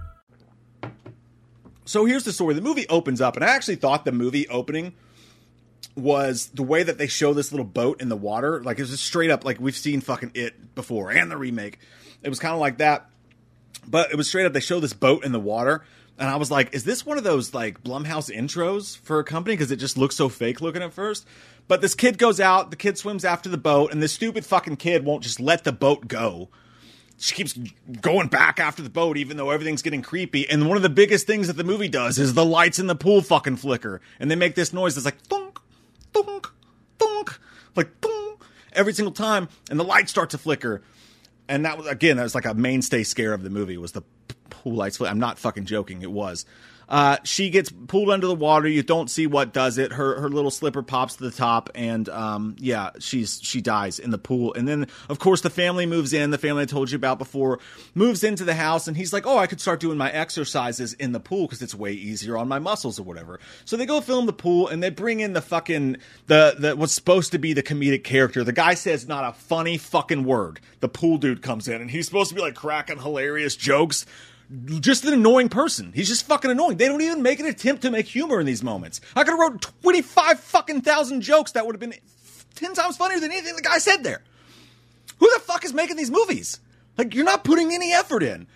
So 1.91 2.05
here's 2.05 2.23
the 2.23 2.31
story. 2.31 2.53
The 2.53 2.61
movie 2.61 2.87
opens 2.87 3.19
up, 3.19 3.35
and 3.35 3.43
I 3.43 3.49
actually 3.49 3.75
thought 3.75 4.05
the 4.05 4.13
movie 4.13 4.47
opening 4.47 4.93
was 5.93 6.45
the 6.53 6.63
way 6.63 6.83
that 6.83 6.97
they 6.97 7.07
show 7.07 7.33
this 7.33 7.51
little 7.51 7.65
boat 7.65 8.01
in 8.01 8.07
the 8.07 8.15
water. 8.15 8.63
Like 8.63 8.79
it 8.79 8.83
was 8.83 8.97
straight 8.97 9.29
up 9.29 9.43
like 9.43 9.59
we've 9.59 9.75
seen 9.75 9.99
fucking 9.99 10.31
it 10.33 10.73
before 10.73 11.11
and 11.11 11.29
the 11.29 11.35
remake. 11.35 11.79
It 12.23 12.29
was 12.29 12.39
kind 12.39 12.53
of 12.53 12.61
like 12.61 12.77
that, 12.77 13.09
but 13.85 14.09
it 14.09 14.15
was 14.15 14.29
straight 14.29 14.45
up. 14.45 14.53
They 14.53 14.61
show 14.61 14.79
this 14.79 14.93
boat 14.93 15.25
in 15.25 15.33
the 15.33 15.39
water, 15.39 15.83
and 16.17 16.29
I 16.29 16.37
was 16.37 16.49
like, 16.49 16.73
is 16.73 16.85
this 16.85 17.05
one 17.05 17.17
of 17.17 17.25
those 17.25 17.53
like 17.53 17.83
Blumhouse 17.83 18.33
intros 18.33 18.97
for 18.97 19.19
a 19.19 19.25
company? 19.25 19.57
Because 19.57 19.71
it 19.71 19.75
just 19.75 19.97
looks 19.97 20.15
so 20.15 20.29
fake 20.29 20.61
looking 20.61 20.81
at 20.81 20.93
first. 20.93 21.27
But 21.67 21.81
this 21.81 21.93
kid 21.93 22.17
goes 22.17 22.39
out, 22.39 22.69
the 22.69 22.77
kid 22.77 22.97
swims 22.97 23.25
after 23.25 23.49
the 23.49 23.57
boat, 23.57 23.91
and 23.91 24.01
this 24.01 24.13
stupid 24.13 24.45
fucking 24.45 24.77
kid 24.77 25.03
won't 25.03 25.23
just 25.23 25.41
let 25.41 25.65
the 25.65 25.73
boat 25.73 26.07
go. 26.07 26.47
She 27.21 27.35
keeps 27.35 27.53
going 28.01 28.29
back 28.29 28.59
after 28.59 28.81
the 28.81 28.89
boat, 28.89 29.15
even 29.15 29.37
though 29.37 29.51
everything's 29.51 29.83
getting 29.83 30.01
creepy. 30.01 30.49
And 30.49 30.67
one 30.67 30.75
of 30.75 30.81
the 30.81 30.89
biggest 30.89 31.27
things 31.27 31.45
that 31.45 31.55
the 31.55 31.63
movie 31.63 31.87
does 31.87 32.17
is 32.17 32.33
the 32.33 32.43
lights 32.43 32.79
in 32.79 32.87
the 32.87 32.95
pool 32.95 33.21
fucking 33.21 33.57
flicker, 33.57 34.01
and 34.19 34.31
they 34.31 34.35
make 34.35 34.55
this 34.55 34.73
noise 34.73 34.95
that's 34.95 35.05
like 35.05 35.21
thunk, 35.21 35.59
thunk, 36.13 36.51
thunk, 36.97 37.39
like 37.75 37.99
thunk, 38.01 38.41
every 38.73 38.91
single 38.91 39.11
time, 39.11 39.49
and 39.69 39.79
the 39.79 39.83
lights 39.83 40.09
start 40.09 40.31
to 40.31 40.39
flicker. 40.39 40.81
And 41.47 41.63
that 41.63 41.77
was 41.77 41.85
again, 41.85 42.17
that 42.17 42.23
was 42.23 42.33
like 42.33 42.45
a 42.45 42.55
mainstay 42.55 43.03
scare 43.03 43.33
of 43.33 43.43
the 43.43 43.51
movie 43.51 43.77
was 43.77 43.91
the 43.91 44.01
pool 44.49 44.73
lights. 44.73 44.97
flick- 44.97 45.11
I'm 45.11 45.19
not 45.19 45.37
fucking 45.37 45.65
joking. 45.65 46.01
It 46.01 46.11
was. 46.11 46.43
Uh, 46.91 47.15
she 47.23 47.49
gets 47.49 47.71
pulled 47.87 48.09
under 48.09 48.27
the 48.27 48.35
water. 48.35 48.67
You 48.67 48.83
don't 48.83 49.09
see 49.09 49.25
what 49.25 49.53
does 49.53 49.77
it. 49.77 49.93
Her 49.93 50.19
her 50.19 50.27
little 50.27 50.51
slipper 50.51 50.83
pops 50.83 51.15
to 51.15 51.23
the 51.23 51.31
top, 51.31 51.69
and 51.73 52.09
um, 52.09 52.57
yeah, 52.59 52.89
she's 52.99 53.39
she 53.41 53.61
dies 53.61 53.97
in 53.97 54.11
the 54.11 54.17
pool. 54.17 54.53
And 54.53 54.67
then 54.67 54.87
of 55.07 55.17
course 55.17 55.39
the 55.39 55.49
family 55.49 55.85
moves 55.85 56.11
in. 56.11 56.31
The 56.31 56.37
family 56.37 56.63
I 56.63 56.65
told 56.65 56.91
you 56.91 56.97
about 56.97 57.17
before 57.17 57.59
moves 57.95 58.25
into 58.25 58.43
the 58.43 58.55
house, 58.55 58.89
and 58.89 58.97
he's 58.97 59.13
like, 59.13 59.25
"Oh, 59.25 59.37
I 59.37 59.47
could 59.47 59.61
start 59.61 59.79
doing 59.79 59.97
my 59.97 60.11
exercises 60.11 60.91
in 60.91 61.13
the 61.13 61.21
pool 61.21 61.47
because 61.47 61.61
it's 61.61 61.73
way 61.73 61.93
easier 61.93 62.37
on 62.37 62.49
my 62.49 62.59
muscles 62.59 62.99
or 62.99 63.03
whatever." 63.03 63.39
So 63.63 63.77
they 63.77 63.85
go 63.85 64.01
film 64.01 64.25
the 64.25 64.33
pool, 64.33 64.67
and 64.67 64.83
they 64.83 64.89
bring 64.89 65.21
in 65.21 65.31
the 65.31 65.41
fucking 65.41 65.95
the 66.27 66.55
the 66.59 66.75
what's 66.75 66.91
supposed 66.91 67.31
to 67.31 67.37
be 67.37 67.53
the 67.53 67.63
comedic 67.63 68.03
character. 68.03 68.43
The 68.43 68.51
guy 68.51 68.73
says 68.73 69.07
not 69.07 69.23
a 69.23 69.31
funny 69.31 69.77
fucking 69.77 70.25
word. 70.25 70.59
The 70.81 70.89
pool 70.89 71.17
dude 71.17 71.41
comes 71.41 71.69
in, 71.69 71.79
and 71.79 71.89
he's 71.89 72.05
supposed 72.05 72.27
to 72.31 72.35
be 72.35 72.41
like 72.41 72.55
cracking 72.55 72.99
hilarious 72.99 73.55
jokes 73.55 74.05
just 74.79 75.05
an 75.05 75.13
annoying 75.13 75.49
person. 75.49 75.91
He's 75.93 76.07
just 76.07 76.25
fucking 76.25 76.51
annoying. 76.51 76.77
They 76.77 76.87
don't 76.87 77.01
even 77.01 77.21
make 77.21 77.39
an 77.39 77.45
attempt 77.45 77.83
to 77.83 77.91
make 77.91 78.07
humor 78.07 78.39
in 78.39 78.45
these 78.45 78.63
moments. 78.63 79.01
I 79.15 79.23
could 79.23 79.31
have 79.31 79.39
wrote 79.39 79.61
25 79.81 80.39
fucking 80.39 80.81
thousand 80.81 81.21
jokes 81.21 81.53
that 81.53 81.65
would 81.65 81.75
have 81.75 81.79
been 81.79 81.93
10 82.55 82.73
times 82.73 82.97
funnier 82.97 83.19
than 83.19 83.31
anything 83.31 83.55
the 83.55 83.61
guy 83.61 83.77
said 83.77 84.03
there. 84.03 84.23
Who 85.19 85.29
the 85.33 85.39
fuck 85.39 85.63
is 85.63 85.73
making 85.73 85.97
these 85.97 86.11
movies? 86.11 86.59
Like, 86.97 87.15
you're 87.15 87.25
not 87.25 87.43
putting 87.43 87.73
any 87.73 87.93
effort 87.93 88.23
in. 88.23 88.47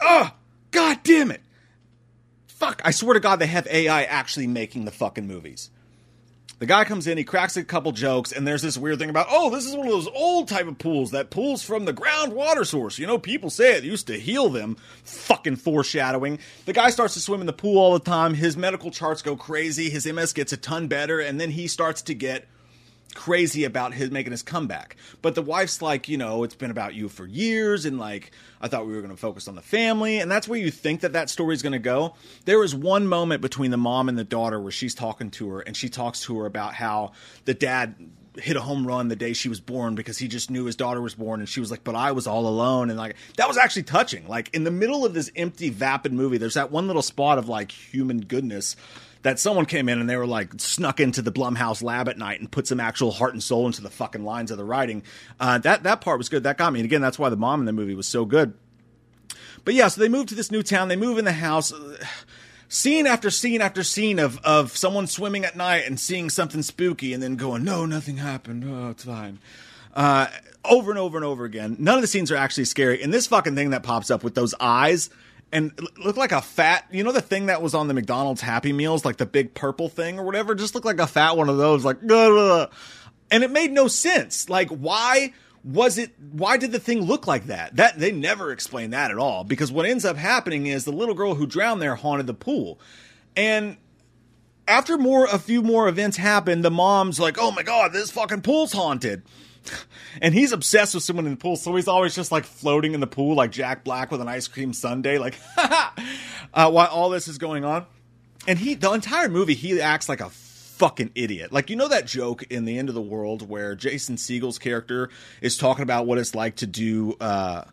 Ugh, 0.00 0.32
god 0.70 0.98
damn 1.04 1.30
it. 1.30 1.42
Fuck, 2.48 2.82
I 2.84 2.90
swear 2.90 3.14
to 3.14 3.20
God, 3.20 3.36
they 3.36 3.46
have 3.46 3.66
AI 3.68 4.02
actually 4.04 4.46
making 4.46 4.84
the 4.84 4.90
fucking 4.90 5.26
movies. 5.26 5.70
The 6.60 6.66
guy 6.66 6.84
comes 6.84 7.06
in, 7.06 7.16
he 7.16 7.24
cracks 7.24 7.56
a 7.56 7.64
couple 7.64 7.90
jokes, 7.90 8.32
and 8.32 8.46
there's 8.46 8.60
this 8.60 8.76
weird 8.76 8.98
thing 8.98 9.08
about, 9.08 9.28
oh, 9.30 9.48
this 9.48 9.64
is 9.64 9.74
one 9.74 9.86
of 9.86 9.92
those 9.94 10.08
old 10.08 10.46
type 10.46 10.66
of 10.66 10.76
pools 10.76 11.12
that 11.12 11.30
pulls 11.30 11.62
from 11.62 11.86
the 11.86 11.94
groundwater 11.94 12.66
source. 12.66 12.98
You 12.98 13.06
know, 13.06 13.16
people 13.16 13.48
say 13.48 13.78
it 13.78 13.82
used 13.82 14.08
to 14.08 14.20
heal 14.20 14.50
them. 14.50 14.76
Fucking 15.04 15.56
foreshadowing. 15.56 16.38
The 16.66 16.74
guy 16.74 16.90
starts 16.90 17.14
to 17.14 17.20
swim 17.20 17.40
in 17.40 17.46
the 17.46 17.54
pool 17.54 17.78
all 17.78 17.94
the 17.94 18.04
time. 18.04 18.34
His 18.34 18.58
medical 18.58 18.90
charts 18.90 19.22
go 19.22 19.36
crazy. 19.36 19.88
His 19.88 20.06
MS 20.06 20.34
gets 20.34 20.52
a 20.52 20.58
ton 20.58 20.86
better, 20.86 21.18
and 21.18 21.40
then 21.40 21.50
he 21.50 21.66
starts 21.66 22.02
to 22.02 22.14
get 22.14 22.46
crazy 23.12 23.64
about 23.64 23.94
his 23.94 24.10
making 24.10 24.32
his 24.32 24.42
comeback. 24.42 24.96
But 25.22 25.34
the 25.34 25.42
wife's 25.42 25.82
like, 25.82 26.08
you 26.08 26.16
know, 26.16 26.44
it's 26.44 26.54
been 26.54 26.70
about 26.70 26.94
you 26.94 27.08
for 27.08 27.26
years, 27.26 27.84
and 27.84 27.98
like, 27.98 28.32
I 28.60 28.68
thought 28.68 28.86
we 28.86 28.94
were 28.94 29.00
going 29.00 29.12
to 29.12 29.16
focus 29.16 29.48
on 29.48 29.54
the 29.54 29.62
family, 29.62 30.18
and 30.18 30.30
that's 30.30 30.48
where 30.48 30.58
you 30.58 30.70
think 30.70 31.00
that 31.00 31.12
that 31.12 31.30
story's 31.30 31.62
going 31.62 31.72
to 31.72 31.78
go. 31.78 32.14
There 32.44 32.62
is 32.62 32.74
one 32.74 33.06
moment 33.06 33.42
between 33.42 33.70
the 33.70 33.76
mom 33.76 34.08
and 34.08 34.18
the 34.18 34.24
daughter 34.24 34.60
where 34.60 34.72
she's 34.72 34.94
talking 34.94 35.30
to 35.32 35.48
her, 35.50 35.60
and 35.60 35.76
she 35.76 35.88
talks 35.88 36.22
to 36.22 36.38
her 36.38 36.46
about 36.46 36.74
how 36.74 37.12
the 37.44 37.54
dad 37.54 37.94
hit 38.36 38.56
a 38.56 38.60
home 38.60 38.86
run 38.86 39.08
the 39.08 39.16
day 39.16 39.32
she 39.32 39.48
was 39.48 39.60
born 39.60 39.94
because 39.94 40.18
he 40.18 40.28
just 40.28 40.50
knew 40.50 40.64
his 40.64 40.76
daughter 40.76 41.00
was 41.00 41.14
born 41.16 41.40
and 41.40 41.48
she 41.48 41.58
was 41.58 41.68
like 41.70 41.82
but 41.82 41.96
i 41.96 42.12
was 42.12 42.28
all 42.28 42.46
alone 42.46 42.88
and 42.88 42.96
like 42.96 43.16
that 43.36 43.48
was 43.48 43.58
actually 43.58 43.82
touching 43.82 44.26
like 44.28 44.48
in 44.54 44.62
the 44.62 44.70
middle 44.70 45.04
of 45.04 45.12
this 45.12 45.32
empty 45.34 45.68
vapid 45.68 46.12
movie 46.12 46.38
there's 46.38 46.54
that 46.54 46.70
one 46.70 46.86
little 46.86 47.02
spot 47.02 47.38
of 47.38 47.48
like 47.48 47.72
human 47.72 48.20
goodness 48.20 48.76
that 49.22 49.38
someone 49.38 49.66
came 49.66 49.88
in 49.88 50.00
and 50.00 50.08
they 50.08 50.16
were 50.16 50.26
like 50.26 50.52
snuck 50.58 51.00
into 51.00 51.22
the 51.22 51.32
Blumhouse 51.32 51.82
lab 51.82 52.08
at 52.08 52.16
night 52.16 52.40
and 52.40 52.50
put 52.50 52.66
some 52.66 52.80
actual 52.80 53.10
heart 53.10 53.32
and 53.32 53.42
soul 53.42 53.66
into 53.66 53.82
the 53.82 53.90
fucking 53.90 54.24
lines 54.24 54.50
of 54.50 54.56
the 54.58 54.64
writing. 54.64 55.02
Uh, 55.38 55.58
that 55.58 55.82
that 55.82 56.00
part 56.00 56.18
was 56.18 56.28
good. 56.28 56.44
That 56.44 56.58
got 56.58 56.72
me. 56.72 56.80
And 56.80 56.86
again, 56.86 57.02
that's 57.02 57.18
why 57.18 57.28
the 57.28 57.36
mom 57.36 57.60
in 57.60 57.66
the 57.66 57.72
movie 57.72 57.94
was 57.94 58.06
so 58.06 58.24
good. 58.24 58.54
But 59.64 59.74
yeah, 59.74 59.88
so 59.88 60.00
they 60.00 60.08
move 60.08 60.26
to 60.26 60.34
this 60.34 60.50
new 60.50 60.62
town. 60.62 60.88
They 60.88 60.96
move 60.96 61.18
in 61.18 61.24
the 61.24 61.32
house. 61.32 61.72
Scene 62.68 63.06
after 63.06 63.30
scene 63.30 63.60
after 63.60 63.82
scene 63.82 64.18
of 64.18 64.38
of 64.38 64.76
someone 64.76 65.06
swimming 65.06 65.44
at 65.44 65.56
night 65.56 65.84
and 65.86 65.98
seeing 65.98 66.30
something 66.30 66.62
spooky 66.62 67.12
and 67.12 67.22
then 67.22 67.36
going, 67.36 67.64
no, 67.64 67.84
nothing 67.84 68.16
happened. 68.16 68.64
Oh, 68.66 68.90
it's 68.90 69.04
fine. 69.04 69.38
Uh, 69.92 70.28
over 70.64 70.90
and 70.90 70.98
over 70.98 71.18
and 71.18 71.24
over 71.24 71.44
again. 71.44 71.76
None 71.78 71.96
of 71.96 72.00
the 72.00 72.06
scenes 72.06 72.30
are 72.30 72.36
actually 72.36 72.66
scary. 72.66 73.02
And 73.02 73.12
this 73.12 73.26
fucking 73.26 73.54
thing 73.54 73.70
that 73.70 73.82
pops 73.82 74.10
up 74.10 74.22
with 74.22 74.34
those 74.34 74.54
eyes 74.60 75.10
and 75.52 75.72
look 75.98 76.16
like 76.16 76.32
a 76.32 76.40
fat, 76.40 76.86
you 76.90 77.02
know, 77.02 77.12
the 77.12 77.20
thing 77.20 77.46
that 77.46 77.60
was 77.60 77.74
on 77.74 77.88
the 77.88 77.94
McDonald's 77.94 78.40
Happy 78.40 78.72
Meals, 78.72 79.04
like 79.04 79.16
the 79.16 79.26
big 79.26 79.54
purple 79.54 79.88
thing 79.88 80.18
or 80.18 80.24
whatever, 80.24 80.54
just 80.54 80.74
looked 80.74 80.86
like 80.86 81.00
a 81.00 81.06
fat 81.06 81.36
one 81.36 81.48
of 81.48 81.56
those, 81.56 81.84
like, 81.84 81.98
and 82.02 83.44
it 83.44 83.50
made 83.50 83.72
no 83.72 83.88
sense. 83.88 84.48
Like, 84.48 84.68
why 84.68 85.32
was 85.62 85.98
it, 85.98 86.12
why 86.32 86.56
did 86.56 86.72
the 86.72 86.78
thing 86.78 87.02
look 87.02 87.26
like 87.26 87.46
that? 87.46 87.76
That, 87.76 87.98
they 87.98 88.12
never 88.12 88.52
explained 88.52 88.92
that 88.92 89.10
at 89.10 89.18
all, 89.18 89.44
because 89.44 89.72
what 89.72 89.86
ends 89.86 90.04
up 90.04 90.16
happening 90.16 90.66
is 90.66 90.84
the 90.84 90.92
little 90.92 91.14
girl 91.14 91.34
who 91.34 91.46
drowned 91.46 91.82
there 91.82 91.96
haunted 91.96 92.26
the 92.26 92.34
pool. 92.34 92.80
And 93.36 93.76
after 94.70 94.96
more, 94.96 95.26
a 95.26 95.38
few 95.38 95.62
more 95.62 95.88
events 95.88 96.16
happen, 96.16 96.62
the 96.62 96.70
mom's 96.70 97.20
like, 97.20 97.36
oh 97.38 97.50
my 97.50 97.62
god, 97.62 97.92
this 97.92 98.10
fucking 98.10 98.42
pool's 98.42 98.72
haunted 98.72 99.22
and 100.22 100.34
he's 100.34 100.52
obsessed 100.52 100.94
with 100.94 101.04
someone 101.04 101.26
in 101.26 101.32
the 101.32 101.36
pool, 101.36 101.56
so 101.56 101.74
he's 101.76 101.88
always 101.88 102.14
just 102.14 102.32
like 102.32 102.44
floating 102.44 102.94
in 102.94 103.00
the 103.00 103.06
pool 103.06 103.34
like 103.34 103.50
Jack 103.50 103.84
Black 103.84 104.10
with 104.10 104.20
an 104.20 104.28
ice 104.28 104.48
cream 104.48 104.72
sundae, 104.72 105.18
like 105.18 105.38
uh, 105.56 105.90
while 106.70 106.88
all 106.88 107.10
this 107.10 107.28
is 107.28 107.38
going 107.38 107.64
on. 107.64 107.86
And 108.46 108.58
he, 108.58 108.74
the 108.74 108.90
entire 108.92 109.28
movie, 109.28 109.54
he 109.54 109.80
acts 109.80 110.08
like 110.08 110.20
a 110.20 110.30
fucking 110.30 111.10
idiot. 111.14 111.52
Like 111.52 111.70
you 111.70 111.76
know 111.76 111.88
that 111.88 112.06
joke 112.06 112.42
in 112.44 112.64
the 112.64 112.78
End 112.78 112.88
of 112.88 112.94
the 112.94 113.02
World 113.02 113.48
where 113.48 113.74
Jason 113.74 114.16
Segel's 114.16 114.58
character 114.58 115.10
is 115.40 115.56
talking 115.56 115.82
about 115.82 116.06
what 116.06 116.18
it's 116.18 116.34
like 116.34 116.56
to 116.56 116.66
do. 116.66 117.16
Uh, 117.20 117.64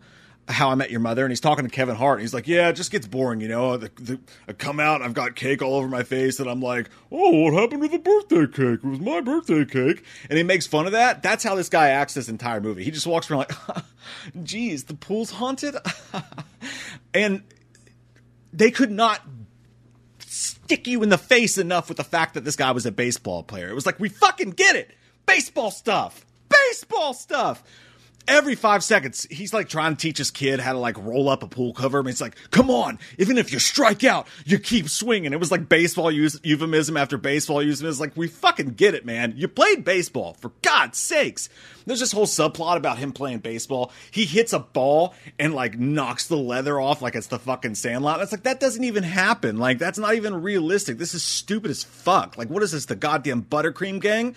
how 0.47 0.69
I 0.69 0.75
Met 0.75 0.91
Your 0.91 1.01
Mother, 1.01 1.25
and 1.25 1.31
he's 1.31 1.41
talking 1.41 1.65
to 1.65 1.71
Kevin 1.71 1.95
Hart, 1.95 2.19
and 2.19 2.21
he's 2.21 2.33
like, 2.33 2.47
"Yeah, 2.47 2.69
it 2.69 2.73
just 2.73 2.91
gets 2.91 3.05
boring, 3.05 3.41
you 3.41 3.49
know. 3.49 3.75
The, 3.77 3.91
the, 3.95 4.19
I 4.47 4.53
come 4.53 4.79
out, 4.79 5.01
I've 5.01 5.13
got 5.13 5.35
cake 5.35 5.61
all 5.61 5.75
over 5.75 5.87
my 5.87 6.03
face, 6.03 6.39
and 6.39 6.49
I'm 6.49 6.61
like, 6.61 6.89
oh, 7.11 7.43
what 7.43 7.53
happened 7.53 7.83
to 7.83 7.89
the 7.89 7.99
birthday 7.99 8.47
cake? 8.47 8.79
It 8.83 8.87
was 8.87 8.99
my 8.99 9.21
birthday 9.21 9.65
cake." 9.65 10.03
And 10.29 10.37
he 10.37 10.43
makes 10.43 10.65
fun 10.65 10.85
of 10.85 10.93
that. 10.93 11.21
That's 11.21 11.43
how 11.43 11.55
this 11.55 11.69
guy 11.69 11.89
acts 11.89 12.13
this 12.13 12.29
entire 12.29 12.61
movie. 12.61 12.83
He 12.83 12.91
just 12.91 13.07
walks 13.07 13.29
around 13.29 13.45
like, 13.49 13.83
"Geez, 14.43 14.85
the 14.85 14.93
pool's 14.93 15.31
haunted," 15.31 15.75
and 17.13 17.43
they 18.53 18.71
could 18.71 18.91
not 18.91 19.21
stick 20.19 20.87
you 20.87 21.03
in 21.03 21.09
the 21.09 21.17
face 21.17 21.57
enough 21.57 21.89
with 21.89 21.97
the 21.97 22.03
fact 22.03 22.35
that 22.35 22.45
this 22.45 22.55
guy 22.55 22.71
was 22.71 22.85
a 22.85 22.91
baseball 22.91 23.43
player. 23.43 23.69
It 23.69 23.75
was 23.75 23.85
like, 23.85 23.99
we 23.99 24.09
fucking 24.09 24.51
get 24.51 24.75
it, 24.75 24.91
baseball 25.25 25.71
stuff, 25.71 26.25
baseball 26.49 27.13
stuff 27.13 27.63
every 28.27 28.55
five 28.55 28.83
seconds, 28.83 29.27
he's 29.29 29.53
like 29.53 29.69
trying 29.69 29.95
to 29.95 30.01
teach 30.01 30.17
his 30.17 30.31
kid 30.31 30.59
how 30.59 30.73
to 30.73 30.79
like 30.79 30.97
roll 30.97 31.29
up 31.29 31.43
a 31.43 31.47
pool 31.47 31.73
cover. 31.73 31.99
And 31.99 32.07
he's 32.07 32.21
like, 32.21 32.35
come 32.51 32.69
on, 32.69 32.99
even 33.17 33.37
if 33.37 33.51
you 33.51 33.59
strike 33.59 34.03
out, 34.03 34.27
you 34.45 34.59
keep 34.59 34.89
swinging. 34.89 35.33
It 35.33 35.39
was 35.39 35.51
like 35.51 35.69
baseball 35.69 36.11
euphemism 36.11 36.97
after 36.97 37.17
baseball 37.17 37.63
euphemism. 37.63 38.01
Like, 38.01 38.17
we 38.17 38.27
fucking 38.27 38.71
get 38.71 38.93
it, 38.93 39.05
man. 39.05 39.33
You 39.35 39.47
played 39.47 39.83
baseball, 39.83 40.35
for 40.39 40.51
God's 40.61 40.97
sakes. 40.97 41.49
There's 41.85 42.01
this 42.01 42.11
whole 42.11 42.25
subplot 42.25 42.75
about 42.75 42.97
him 42.97 43.13
playing 43.13 43.39
baseball. 43.39 43.91
He 44.11 44.25
hits 44.25 44.51
a 44.53 44.59
ball 44.59 45.13
and 45.39 45.53
like 45.53 45.79
knocks 45.79 46.27
the 46.27 46.37
leather 46.37 46.79
off 46.79 47.01
like 47.01 47.15
it's 47.15 47.27
the 47.27 47.39
fucking 47.39 47.75
sandlot. 47.75 48.19
That's 48.19 48.33
like, 48.33 48.43
that 48.43 48.59
doesn't 48.59 48.83
even 48.83 49.03
happen. 49.03 49.57
Like, 49.57 49.79
that's 49.79 49.97
not 49.97 50.15
even 50.15 50.41
realistic. 50.41 50.97
This 50.97 51.13
is 51.13 51.23
stupid 51.23 51.71
as 51.71 51.83
fuck. 51.83 52.37
Like, 52.37 52.49
what 52.49 52.63
is 52.63 52.73
this, 52.73 52.85
the 52.85 52.95
goddamn 52.95 53.43
buttercream 53.43 54.01
gang? 54.01 54.35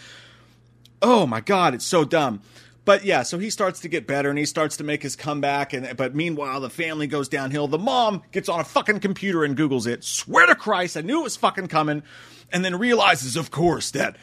Oh 1.02 1.26
my 1.26 1.40
God, 1.40 1.74
it's 1.74 1.86
so 1.86 2.04
dumb 2.04 2.42
but 2.84 3.04
yeah, 3.04 3.22
so 3.22 3.38
he 3.38 3.50
starts 3.50 3.80
to 3.80 3.88
get 3.88 4.06
better 4.06 4.30
and 4.30 4.38
he 4.38 4.46
starts 4.46 4.76
to 4.78 4.84
make 4.84 5.02
his 5.02 5.16
comeback. 5.16 5.72
And 5.72 5.96
but 5.96 6.14
meanwhile, 6.14 6.60
the 6.60 6.70
family 6.70 7.06
goes 7.06 7.28
downhill. 7.28 7.68
The 7.68 7.78
mom 7.78 8.22
gets 8.32 8.48
on 8.48 8.60
a 8.60 8.64
fucking 8.64 9.00
computer 9.00 9.44
and 9.44 9.56
Google's 9.56 9.86
it. 9.86 10.04
Swear 10.04 10.46
to 10.46 10.54
Christ, 10.54 10.96
I 10.96 11.02
knew 11.02 11.20
it 11.20 11.24
was 11.24 11.36
fucking 11.36 11.68
coming, 11.68 12.02
and 12.52 12.64
then 12.64 12.78
realizes, 12.78 13.36
of 13.36 13.50
course, 13.50 13.90
that 13.92 14.16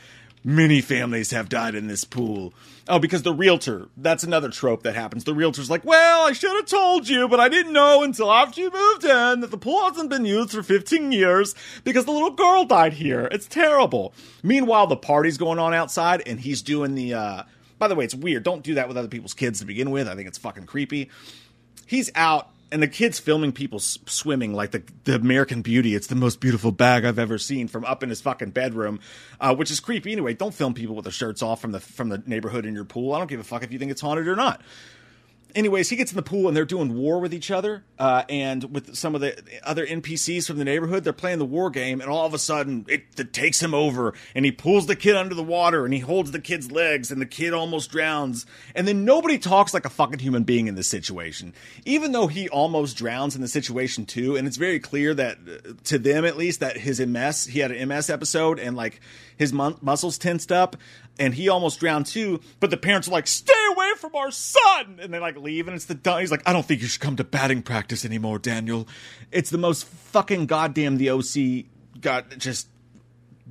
many 0.43 0.79
families 0.79 1.31
have 1.31 1.49
died 1.49 1.75
in 1.75 1.87
this 1.87 2.03
pool. 2.03 2.53
Oh, 2.87 2.99
because 2.99 3.23
the 3.23 3.33
realtor, 3.33 3.89
that's 3.97 4.23
another 4.23 4.49
trope 4.49 4.83
that 4.83 4.95
happens. 4.95 5.25
The 5.25 5.33
realtor's 5.33 5.69
like, 5.69 5.83
well, 5.83 6.25
I 6.25 6.31
should 6.31 6.55
have 6.55 6.67
told 6.67 7.09
you, 7.09 7.27
but 7.27 7.39
I 7.39 7.49
didn't 7.49 7.73
know 7.73 8.01
until 8.01 8.31
after 8.31 8.61
you 8.61 8.71
moved 8.71 9.03
in 9.03 9.41
that 9.41 9.51
the 9.51 9.57
pool 9.57 9.83
hasn't 9.89 10.09
been 10.09 10.23
used 10.23 10.51
for 10.51 10.63
15 10.63 11.11
years 11.11 11.53
because 11.83 12.05
the 12.05 12.11
little 12.11 12.31
girl 12.31 12.63
died 12.63 12.93
here. 12.93 13.27
It's 13.29 13.45
terrible. 13.45 14.13
Meanwhile, 14.41 14.87
the 14.87 14.95
party's 14.95 15.37
going 15.37 15.59
on 15.59 15.73
outside 15.73 16.23
and 16.25 16.39
he's 16.39 16.61
doing 16.61 16.95
the, 16.95 17.13
uh, 17.13 17.43
by 17.79 17.87
the 17.87 17.95
way, 17.95 18.05
it's 18.05 18.15
weird. 18.15 18.43
Don't 18.43 18.63
do 18.63 18.75
that 18.75 18.87
with 18.87 18.97
other 18.97 19.07
people's 19.07 19.33
kids 19.33 19.59
to 19.59 19.65
begin 19.65 19.91
with. 19.91 20.07
I 20.07 20.15
think 20.15 20.27
it's 20.27 20.37
fucking 20.37 20.65
creepy. 20.65 21.09
He's 21.85 22.11
out 22.15 22.49
and 22.71 22.83
the 22.83 22.87
kid's 22.87 23.19
filming 23.19 23.51
people 23.51 23.79
swimming 23.79 24.53
like 24.53 24.71
the 24.71 24.83
the 25.05 25.15
American 25.15 25.61
Beauty. 25.61 25.95
It's 25.95 26.07
the 26.07 26.15
most 26.15 26.39
beautiful 26.39 26.71
bag 26.71 27.05
I've 27.05 27.19
ever 27.19 27.37
seen 27.37 27.67
from 27.67 27.85
up 27.85 28.03
in 28.03 28.09
his 28.09 28.21
fucking 28.21 28.51
bedroom, 28.51 28.99
uh, 29.39 29.55
which 29.55 29.71
is 29.71 29.79
creepy 29.79 30.11
anyway. 30.11 30.33
Don't 30.33 30.53
film 30.53 30.73
people 30.73 30.95
with 30.95 31.05
their 31.05 31.11
shirts 31.11 31.41
off 31.41 31.61
from 31.61 31.71
the 31.71 31.79
from 31.79 32.09
the 32.09 32.21
neighborhood 32.25 32.65
in 32.65 32.73
your 32.73 32.85
pool. 32.85 33.13
I 33.13 33.19
don't 33.19 33.27
give 33.27 33.39
a 33.39 33.43
fuck 33.43 33.63
if 33.63 33.71
you 33.71 33.79
think 33.79 33.91
it's 33.91 34.01
haunted 34.01 34.27
or 34.27 34.35
not 34.35 34.61
anyways, 35.57 35.89
he 35.89 35.95
gets 35.95 36.11
in 36.11 36.15
the 36.15 36.21
pool 36.21 36.47
and 36.47 36.55
they're 36.55 36.65
doing 36.65 36.95
war 36.95 37.19
with 37.19 37.33
each 37.33 37.49
other, 37.49 37.83
uh, 37.97 38.23
and 38.29 38.63
with 38.73 38.95
some 38.95 39.15
of 39.15 39.21
the 39.21 39.35
other 39.63 39.85
NPCs 39.85 40.45
from 40.45 40.57
the 40.57 40.63
neighborhood. 40.63 41.03
They're 41.03 41.13
playing 41.13 41.39
the 41.39 41.45
war 41.45 41.69
game, 41.69 41.99
and 41.99 42.09
all 42.09 42.25
of 42.25 42.33
a 42.33 42.39
sudden, 42.39 42.85
it, 42.87 43.05
it, 43.17 43.33
takes 43.33 43.61
him 43.61 43.73
over, 43.73 44.13
and 44.35 44.45
he 44.45 44.51
pulls 44.51 44.85
the 44.85 44.95
kid 44.95 45.15
under 45.15 45.35
the 45.35 45.43
water, 45.43 45.83
and 45.83 45.93
he 45.93 45.99
holds 45.99 46.31
the 46.31 46.39
kid's 46.39 46.71
legs, 46.71 47.11
and 47.11 47.19
the 47.19 47.25
kid 47.25 47.53
almost 47.53 47.91
drowns. 47.91 48.45
And 48.75 48.87
then 48.87 49.03
nobody 49.03 49.37
talks 49.37 49.73
like 49.73 49.85
a 49.85 49.89
fucking 49.89 50.19
human 50.19 50.43
being 50.43 50.67
in 50.67 50.75
this 50.75 50.87
situation, 50.87 51.53
even 51.85 52.11
though 52.11 52.27
he 52.27 52.47
almost 52.49 52.95
drowns 52.95 53.35
in 53.35 53.41
the 53.41 53.47
situation 53.47 54.05
too. 54.05 54.35
And 54.35 54.47
it's 54.47 54.57
very 54.57 54.79
clear 54.79 55.13
that, 55.15 55.37
uh, 55.47 55.73
to 55.85 55.97
them 55.97 56.23
at 56.23 56.37
least, 56.37 56.59
that 56.59 56.77
his 56.77 56.99
MS, 56.99 57.45
he 57.45 57.59
had 57.59 57.71
an 57.71 57.89
MS 57.89 58.09
episode, 58.09 58.59
and 58.59 58.75
like 58.75 59.01
his 59.37 59.53
mu- 59.53 59.77
muscles 59.81 60.17
tensed 60.17 60.51
up 60.51 60.75
and 61.19 61.33
he 61.33 61.49
almost 61.49 61.79
drowned 61.79 62.05
too. 62.05 62.39
But 62.59 62.69
the 62.69 62.77
parents 62.77 63.07
are 63.07 63.11
like, 63.11 63.27
"Stay 63.27 63.53
away 63.71 63.91
from 63.97 64.15
our 64.15 64.31
son," 64.31 64.99
and 65.01 65.13
they 65.13 65.19
like 65.19 65.37
leave, 65.37 65.67
and 65.67 65.75
it's 65.75 65.85
the 65.85 66.17
he's 66.19 66.31
like, 66.31 66.47
"I 66.47 66.53
don't 66.53 66.65
think 66.65 66.81
you 66.81 66.87
should 66.87 67.01
come 67.01 67.15
to 67.15 67.23
batting 67.23 67.61
practice 67.61 68.05
anymore, 68.05 68.39
Daniel." 68.39 68.87
It's 69.31 69.49
the 69.49 69.57
most 69.57 69.85
fucking 69.85 70.45
goddamn 70.45 70.97
the 70.97 71.09
OC 71.09 71.65
got 72.01 72.37
just 72.37 72.67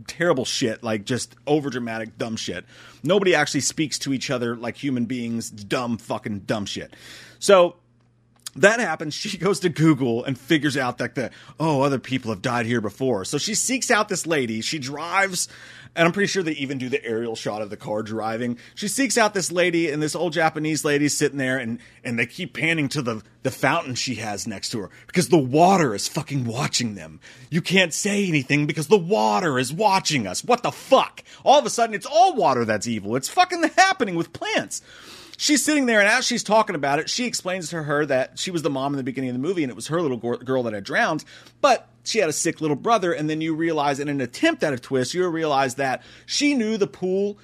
terrible 0.06 0.44
shit, 0.44 0.82
like 0.82 1.04
just 1.04 1.34
over 1.46 1.70
dramatic 1.70 2.18
dumb 2.18 2.36
shit. 2.36 2.64
Nobody 3.02 3.34
actually 3.34 3.60
speaks 3.60 3.98
to 4.00 4.12
each 4.12 4.30
other 4.30 4.56
like 4.56 4.76
human 4.76 5.06
beings, 5.06 5.50
dumb 5.50 5.98
fucking 5.98 6.40
dumb 6.40 6.66
shit. 6.66 6.94
So 7.38 7.76
that 8.56 8.80
happens. 8.80 9.14
She 9.14 9.38
goes 9.38 9.60
to 9.60 9.68
Google 9.68 10.24
and 10.24 10.38
figures 10.38 10.76
out 10.76 10.98
that 10.98 11.14
the 11.14 11.30
oh 11.58 11.82
other 11.82 11.98
people 11.98 12.30
have 12.30 12.42
died 12.42 12.66
here 12.66 12.80
before. 12.80 13.24
So 13.24 13.38
she 13.38 13.54
seeks 13.54 13.90
out 13.90 14.08
this 14.08 14.26
lady. 14.26 14.60
She 14.60 14.78
drives, 14.78 15.48
and 15.94 16.06
I'm 16.06 16.12
pretty 16.12 16.28
sure 16.28 16.42
they 16.42 16.52
even 16.52 16.78
do 16.78 16.88
the 16.88 17.04
aerial 17.04 17.36
shot 17.36 17.62
of 17.62 17.70
the 17.70 17.76
car 17.76 18.02
driving. 18.02 18.58
She 18.74 18.88
seeks 18.88 19.16
out 19.16 19.34
this 19.34 19.52
lady, 19.52 19.90
and 19.90 20.02
this 20.02 20.14
old 20.14 20.32
Japanese 20.32 20.84
lady 20.84 21.08
sitting 21.08 21.38
there, 21.38 21.58
and 21.58 21.78
and 22.04 22.18
they 22.18 22.26
keep 22.26 22.54
panning 22.54 22.88
to 22.90 23.02
the 23.02 23.22
the 23.42 23.50
fountain 23.50 23.94
she 23.94 24.16
has 24.16 24.46
next 24.46 24.70
to 24.70 24.80
her 24.80 24.90
because 25.06 25.28
the 25.28 25.38
water 25.38 25.94
is 25.94 26.08
fucking 26.08 26.44
watching 26.44 26.94
them. 26.94 27.20
You 27.50 27.62
can't 27.62 27.92
say 27.94 28.26
anything 28.26 28.66
because 28.66 28.88
the 28.88 28.98
water 28.98 29.58
is 29.58 29.72
watching 29.72 30.26
us. 30.26 30.44
What 30.44 30.62
the 30.62 30.72
fuck? 30.72 31.22
All 31.44 31.58
of 31.58 31.66
a 31.66 31.70
sudden, 31.70 31.94
it's 31.94 32.06
all 32.06 32.34
water 32.34 32.64
that's 32.64 32.86
evil. 32.86 33.16
It's 33.16 33.28
fucking 33.28 33.62
happening 33.76 34.16
with 34.16 34.32
plants 34.32 34.82
she's 35.36 35.64
sitting 35.64 35.86
there, 35.86 36.00
and 36.00 36.08
as 36.08 36.24
she's 36.24 36.42
talking 36.42 36.74
about 36.74 36.98
it, 36.98 37.10
she 37.10 37.26
explains 37.26 37.70
to 37.70 37.82
her 37.82 38.06
that 38.06 38.38
she 38.38 38.50
was 38.50 38.62
the 38.62 38.70
mom 38.70 38.92
in 38.92 38.96
the 38.96 39.04
beginning 39.04 39.30
of 39.30 39.34
the 39.34 39.40
movie, 39.40 39.62
and 39.62 39.70
it 39.70 39.76
was 39.76 39.88
her 39.88 40.00
little 40.00 40.16
girl 40.18 40.62
that 40.64 40.72
had 40.72 40.84
drowned, 40.84 41.24
but 41.60 41.88
she 42.04 42.18
had 42.18 42.28
a 42.28 42.32
sick 42.32 42.60
little 42.60 42.76
brother. 42.76 43.12
And 43.12 43.28
then 43.28 43.40
you 43.40 43.54
realize, 43.54 44.00
in 44.00 44.08
an 44.08 44.20
attempt 44.20 44.62
at 44.62 44.72
a 44.72 44.78
twist, 44.78 45.14
you 45.14 45.26
realize 45.28 45.74
that 45.76 46.02
she 46.24 46.54
knew 46.54 46.76
the 46.76 46.86
pool 46.86 47.38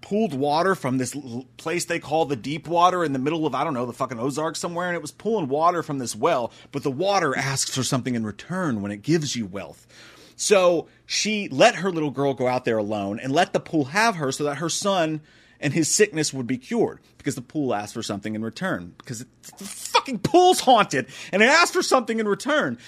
pooled 0.00 0.32
water 0.32 0.74
from 0.74 0.98
this 0.98 1.14
place 1.56 1.84
they 1.84 1.98
call 1.98 2.24
the 2.24 2.36
deep 2.36 2.68
water 2.68 3.04
in 3.04 3.12
the 3.12 3.18
middle 3.18 3.44
of 3.46 3.54
I 3.54 3.64
don't 3.64 3.74
know 3.74 3.84
the 3.84 3.92
fucking 3.92 4.18
Ozarks 4.18 4.60
somewhere 4.60 4.86
and 4.86 4.94
it 4.94 5.02
was 5.02 5.10
pulling 5.10 5.48
water 5.48 5.82
from 5.82 5.98
this 5.98 6.14
well 6.14 6.52
but 6.70 6.84
the 6.84 6.90
water 6.90 7.36
asks 7.36 7.74
for 7.74 7.82
something 7.82 8.14
in 8.14 8.24
return 8.24 8.80
when 8.80 8.92
it 8.92 9.02
gives 9.02 9.34
you 9.34 9.44
wealth 9.44 9.88
so 10.36 10.86
she 11.04 11.48
let 11.48 11.74
her 11.74 11.90
little 11.90 12.12
girl 12.12 12.32
go 12.32 12.46
out 12.46 12.64
there 12.64 12.78
alone 12.78 13.18
and 13.18 13.32
let 13.32 13.52
the 13.52 13.58
pool 13.58 13.86
have 13.86 14.16
her 14.16 14.30
so 14.30 14.44
that 14.44 14.58
her 14.58 14.68
son 14.68 15.20
and 15.60 15.72
his 15.72 15.92
sickness 15.92 16.32
would 16.32 16.46
be 16.46 16.58
cured 16.58 17.00
because 17.16 17.34
the 17.34 17.42
pool 17.42 17.74
asked 17.74 17.94
for 17.94 18.02
something 18.02 18.34
in 18.34 18.42
return 18.42 18.94
because 18.98 19.20
the 19.58 19.64
fucking 19.64 20.20
pool's 20.20 20.60
haunted 20.60 21.06
and 21.32 21.42
it 21.42 21.46
asked 21.46 21.72
for 21.72 21.82
something 21.82 22.18
in 22.20 22.28
return. 22.28 22.78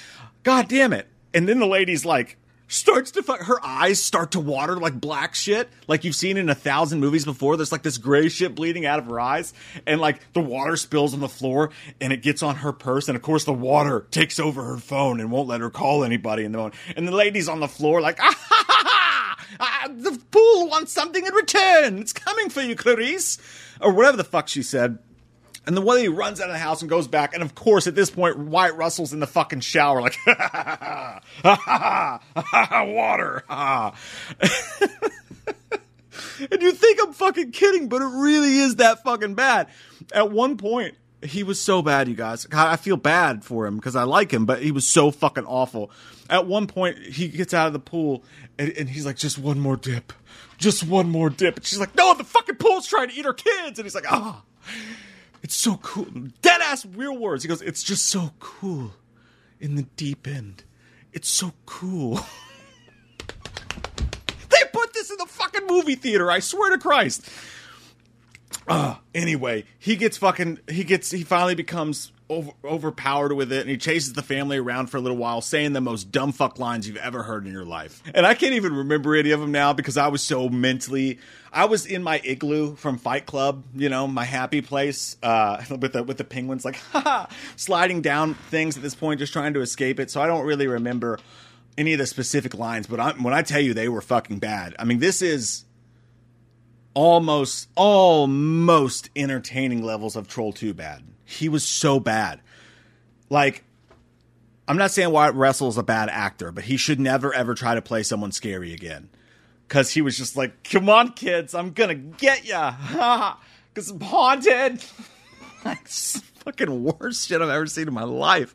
God 0.42 0.68
damn 0.68 0.92
it. 0.92 1.08
And 1.32 1.48
then 1.48 1.60
the 1.60 1.66
lady's 1.66 2.04
like, 2.04 2.36
starts 2.70 3.10
to 3.10 3.22
fuck, 3.22 3.40
her 3.42 3.58
eyes 3.64 4.02
start 4.02 4.30
to 4.30 4.40
water 4.40 4.76
like 4.76 4.98
black 4.98 5.34
shit, 5.34 5.68
like 5.88 6.04
you've 6.04 6.14
seen 6.14 6.36
in 6.36 6.48
a 6.48 6.54
thousand 6.54 7.00
movies 7.00 7.24
before. 7.24 7.56
There's 7.56 7.72
like 7.72 7.82
this 7.82 7.98
gray 7.98 8.28
shit 8.28 8.54
bleeding 8.54 8.86
out 8.86 8.98
of 9.00 9.06
her 9.06 9.20
eyes, 9.20 9.52
and 9.86 10.00
like 10.00 10.32
the 10.32 10.40
water 10.40 10.76
spills 10.76 11.12
on 11.12 11.20
the 11.20 11.28
floor 11.28 11.70
and 12.00 12.12
it 12.12 12.22
gets 12.22 12.42
on 12.42 12.56
her 12.56 12.72
purse, 12.72 13.08
and 13.08 13.16
of 13.16 13.22
course 13.22 13.44
the 13.44 13.52
water 13.52 14.06
takes 14.10 14.38
over 14.38 14.64
her 14.64 14.78
phone 14.78 15.20
and 15.20 15.30
won't 15.30 15.48
let 15.48 15.60
her 15.60 15.70
call 15.70 16.04
anybody 16.04 16.44
in 16.44 16.52
the 16.52 16.58
moment. 16.58 16.76
And 16.96 17.06
the 17.06 17.12
lady's 17.12 17.48
on 17.48 17.60
the 17.60 17.68
floor 17.68 18.00
like, 18.00 18.18
ah 18.22 18.34
ha 18.38 18.64
ha 18.68 18.84
ha! 18.86 18.99
Ah, 19.58 19.88
the 19.90 20.20
pool 20.30 20.68
wants 20.68 20.92
something 20.92 21.24
in 21.24 21.32
return. 21.34 21.98
It's 21.98 22.12
coming 22.12 22.50
for 22.50 22.60
you, 22.60 22.76
Clarice, 22.76 23.38
or 23.80 23.92
whatever 23.92 24.16
the 24.16 24.24
fuck 24.24 24.48
she 24.48 24.62
said. 24.62 24.98
And 25.66 25.76
the 25.76 25.82
way 25.82 26.02
he 26.02 26.08
runs 26.08 26.40
out 26.40 26.48
of 26.48 26.54
the 26.54 26.58
house 26.58 26.80
and 26.80 26.88
goes 26.88 27.06
back, 27.06 27.34
and 27.34 27.42
of 27.42 27.54
course, 27.54 27.86
at 27.86 27.94
this 27.94 28.10
point, 28.10 28.38
Wyatt 28.38 28.76
Russell's 28.76 29.12
in 29.12 29.20
the 29.20 29.26
fucking 29.26 29.60
shower, 29.60 30.00
like, 30.00 30.16
ha 30.24 31.20
ha 31.42 32.20
ha 32.34 32.84
water. 32.84 33.44
and 36.50 36.62
you 36.62 36.72
think 36.72 37.00
I'm 37.02 37.12
fucking 37.12 37.52
kidding, 37.52 37.88
but 37.88 38.00
it 38.00 38.06
really 38.06 38.58
is 38.58 38.76
that 38.76 39.02
fucking 39.04 39.34
bad. 39.34 39.68
At 40.12 40.32
one 40.32 40.56
point, 40.56 40.96
he 41.22 41.42
was 41.42 41.60
so 41.60 41.82
bad, 41.82 42.08
you 42.08 42.14
guys. 42.14 42.46
God, 42.46 42.68
I 42.68 42.76
feel 42.76 42.96
bad 42.96 43.44
for 43.44 43.66
him 43.66 43.76
because 43.76 43.96
I 43.96 44.04
like 44.04 44.32
him, 44.32 44.46
but 44.46 44.62
he 44.62 44.72
was 44.72 44.86
so 44.86 45.10
fucking 45.10 45.44
awful. 45.44 45.90
At 46.28 46.46
one 46.46 46.66
point, 46.66 46.98
he 46.98 47.28
gets 47.28 47.52
out 47.52 47.66
of 47.66 47.72
the 47.72 47.78
pool 47.78 48.24
and, 48.58 48.70
and 48.72 48.88
he's 48.88 49.04
like, 49.04 49.16
just 49.16 49.38
one 49.38 49.60
more 49.60 49.76
dip. 49.76 50.12
Just 50.58 50.84
one 50.84 51.10
more 51.10 51.30
dip. 51.30 51.56
And 51.56 51.66
she's 51.66 51.80
like, 51.80 51.94
no, 51.94 52.14
the 52.14 52.24
fucking 52.24 52.56
pool's 52.56 52.86
trying 52.86 53.08
to 53.08 53.14
eat 53.14 53.26
our 53.26 53.34
kids. 53.34 53.78
And 53.78 53.84
he's 53.84 53.94
like, 53.94 54.10
ah. 54.10 54.42
Oh. 54.42 54.50
It's 55.42 55.56
so 55.56 55.76
cool. 55.76 56.06
Dead 56.42 56.60
ass 56.60 56.84
real 56.84 57.16
words. 57.16 57.42
He 57.42 57.48
goes, 57.48 57.62
It's 57.62 57.82
just 57.82 58.06
so 58.06 58.32
cool 58.38 58.92
in 59.58 59.76
the 59.76 59.82
deep 59.96 60.26
end. 60.26 60.64
It's 61.12 61.28
so 61.28 61.52
cool. 61.66 62.16
they 64.50 64.58
put 64.72 64.92
this 64.92 65.10
in 65.10 65.16
the 65.16 65.26
fucking 65.26 65.66
movie 65.66 65.94
theater, 65.94 66.30
I 66.30 66.40
swear 66.40 66.70
to 66.70 66.78
Christ. 66.78 67.28
Uh, 68.66 68.96
anyway, 69.14 69.64
he 69.78 69.96
gets 69.96 70.16
fucking 70.16 70.58
he 70.68 70.84
gets 70.84 71.10
he 71.10 71.22
finally 71.22 71.54
becomes 71.54 72.12
over, 72.28 72.52
overpowered 72.64 73.32
with 73.32 73.52
it 73.52 73.60
and 73.60 73.68
he 73.68 73.76
chases 73.76 74.12
the 74.12 74.22
family 74.22 74.58
around 74.58 74.86
for 74.86 74.96
a 74.96 75.00
little 75.00 75.16
while 75.16 75.40
saying 75.40 75.72
the 75.72 75.80
most 75.80 76.12
dumb 76.12 76.32
fuck 76.32 76.58
lines 76.58 76.86
you've 76.86 76.96
ever 76.98 77.22
heard 77.22 77.46
in 77.46 77.52
your 77.52 77.64
life. 77.64 78.02
And 78.14 78.24
I 78.24 78.34
can't 78.34 78.54
even 78.54 78.74
remember 78.74 79.16
any 79.16 79.32
of 79.32 79.40
them 79.40 79.52
now 79.52 79.72
because 79.72 79.96
I 79.96 80.08
was 80.08 80.22
so 80.22 80.48
mentally 80.48 81.18
I 81.52 81.64
was 81.64 81.84
in 81.84 82.02
my 82.02 82.20
igloo 82.22 82.76
from 82.76 82.98
Fight 82.98 83.26
Club, 83.26 83.64
you 83.74 83.88
know, 83.88 84.06
my 84.06 84.24
happy 84.24 84.62
place 84.62 85.16
uh, 85.22 85.62
with 85.70 85.92
the 85.92 86.02
with 86.02 86.16
the 86.16 86.24
penguins 86.24 86.64
like 86.64 86.76
haha 86.92 87.26
sliding 87.56 88.02
down 88.02 88.34
things 88.34 88.76
at 88.76 88.82
this 88.82 88.94
point 88.94 89.20
just 89.20 89.32
trying 89.32 89.54
to 89.54 89.60
escape 89.60 89.98
it. 89.98 90.10
So 90.10 90.20
I 90.20 90.26
don't 90.26 90.46
really 90.46 90.66
remember 90.66 91.18
any 91.76 91.92
of 91.92 91.98
the 91.98 92.06
specific 92.06 92.54
lines, 92.54 92.86
but 92.86 93.00
I, 93.00 93.12
when 93.12 93.34
I 93.34 93.42
tell 93.42 93.60
you 93.60 93.74
they 93.74 93.88
were 93.88 94.02
fucking 94.02 94.38
bad. 94.38 94.74
I 94.78 94.84
mean, 94.84 94.98
this 94.98 95.22
is 95.22 95.64
almost 96.94 97.68
almost 97.76 99.10
entertaining 99.14 99.82
levels 99.82 100.16
of 100.16 100.28
Troll 100.28 100.52
2 100.52 100.74
bad. 100.74 101.04
He 101.24 101.48
was 101.48 101.64
so 101.64 102.00
bad. 102.00 102.40
Like 103.28 103.64
I'm 104.66 104.76
not 104.76 104.92
saying 104.92 105.10
Wyatt 105.10 105.34
Russell's 105.34 105.78
a 105.78 105.82
bad 105.82 106.08
actor, 106.08 106.52
but 106.52 106.64
he 106.64 106.76
should 106.76 107.00
never 107.00 107.34
ever 107.34 107.54
try 107.54 107.74
to 107.74 107.82
play 107.82 108.02
someone 108.02 108.32
scary 108.32 108.72
again. 108.72 109.10
Cause 109.68 109.92
he 109.92 110.02
was 110.02 110.18
just 110.18 110.36
like, 110.36 110.64
"Come 110.64 110.88
on, 110.88 111.12
kids, 111.12 111.54
I'm 111.54 111.70
gonna 111.72 111.94
get 111.94 112.44
ya, 112.44 112.74
cause 113.74 113.90
I'm 113.90 114.00
haunted." 114.00 114.84
like 115.64 115.86
fucking 115.88 116.82
worst 116.82 117.28
shit 117.28 117.40
I've 117.40 117.48
ever 117.48 117.66
seen 117.66 117.88
in 117.88 117.94
my 117.94 118.04
life. 118.04 118.54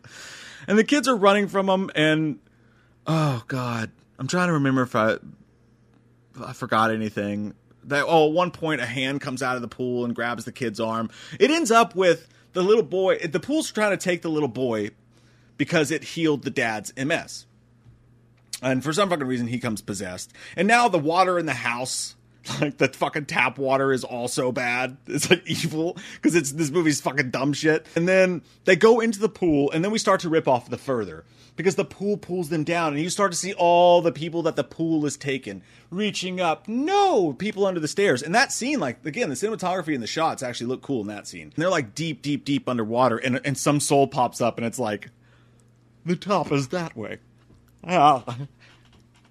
And 0.67 0.78
the 0.78 0.84
kids 0.84 1.08
are 1.08 1.15
running 1.15 1.48
from 1.48 1.69
him, 1.69 1.91
and 1.95 2.39
oh 3.08 3.43
god, 3.48 3.91
I'm 4.19 4.28
trying 4.28 4.48
to 4.48 4.54
remember 4.54 4.82
if 4.82 4.95
I 4.95 5.17
I 6.43 6.54
forgot 6.54 6.91
anything 6.91 7.54
that 7.88 8.06
oh, 8.08 8.28
at 8.28 8.34
one 8.34 8.52
point 8.52 8.82
a 8.82 8.86
hand 8.86 9.21
comes 9.21 9.41
out 9.41 9.56
of 9.56 9.62
the 9.62 9.67
pool 9.67 10.06
and 10.06 10.15
grabs 10.15 10.45
the 10.45 10.52
kid's 10.52 10.80
arm. 10.80 11.10
It 11.39 11.52
ends 11.52 11.71
up 11.71 11.95
with 11.95 12.28
the 12.54 12.63
little 12.63 12.84
boy. 12.84 13.17
The 13.19 13.39
pool's 13.39 13.71
trying 13.71 13.91
to 13.91 13.98
take 13.98 14.21
the 14.21 14.30
little 14.30 14.50
boy 14.50 14.91
because 15.58 15.91
it 15.91 16.04
healed 16.04 16.43
the 16.43 16.50
dad's 16.50 16.93
MS. 16.98 17.45
And 18.62 18.84
for 18.84 18.93
some 18.93 19.10
fucking 19.10 19.28
reason, 19.28 19.48
he 19.48 19.60
comes 19.60 19.82
possessed. 19.82 20.34
And 20.56 20.67
now 20.67 20.88
the 20.88 20.98
water 20.98 21.38
in 21.38 21.45
the 21.45 21.54
house, 21.54 22.15
like 22.62 22.78
the 22.78 22.88
fucking 22.88 23.26
tap 23.26 23.58
water, 23.58 23.92
is 23.92 24.04
also 24.04 24.52
bad. 24.52 24.98
It's 25.08 25.30
like 25.30 25.48
evil 25.48 25.98
because 26.16 26.36
it's 26.36 26.52
this 26.52 26.72
movie's 26.72 27.02
fucking 27.02 27.32
dumb 27.32 27.54
shit. 27.54 27.86
And 27.96 28.08
then 28.08 28.42
they 28.66 28.76
go 28.76 29.00
into 29.00 29.20
the 29.20 29.30
pool, 29.30 29.72
and 29.72 29.84
then 29.84 29.92
we 29.92 29.98
start 29.98 30.20
to 30.22 30.30
rip 30.30 30.48
off 30.48 30.70
the 30.70 30.78
further 30.78 31.26
because 31.56 31.76
the 31.76 31.86
pool 31.86 32.18
pulls 32.18 32.50
them 32.50 32.64
down 32.64 32.94
and 32.94 33.02
you 33.02 33.10
start 33.10 33.32
to 33.32 33.38
see 33.38 33.54
all 33.54 34.02
the 34.02 34.12
people 34.12 34.42
that 34.44 34.56
the 34.56 34.64
pool 34.64 35.04
has 35.04 35.18
taken 35.18 35.62
reaching 35.90 36.42
up. 36.42 36.68
No! 36.68 37.34
People 37.34 37.66
under 37.66 37.80
the 37.80 37.88
stairs. 37.88 38.22
And 38.22 38.36
that 38.36 38.52
scene 38.52 38.80
like 38.80 39.06
again 39.06 39.30
the 39.30 39.36
cinematography 39.36 39.94
and 39.94 40.04
the 40.04 40.08
shots 40.08 40.44
actually 40.44 40.68
look 40.68 40.82
cool 40.82 41.02
in 41.02 41.08
that 41.08 41.28
scene. 41.28 41.44
And 41.44 41.54
they're 41.56 41.70
like 41.70 41.96
deep 41.96 42.22
deep 42.22 42.46
deep 42.46 42.68
underwater 42.68 43.18
and, 43.18 43.40
and 43.46 43.58
some 43.58 43.80
soul 43.80 44.08
pops 44.08 44.42
up 44.42 44.58
and 44.58 44.66
it's 44.66 44.80
like 44.80 45.10
the 46.06 46.16
top 46.16 46.52
is 46.52 46.70
that 46.70 46.96
way. 46.96 47.20
Ah, 47.88 48.24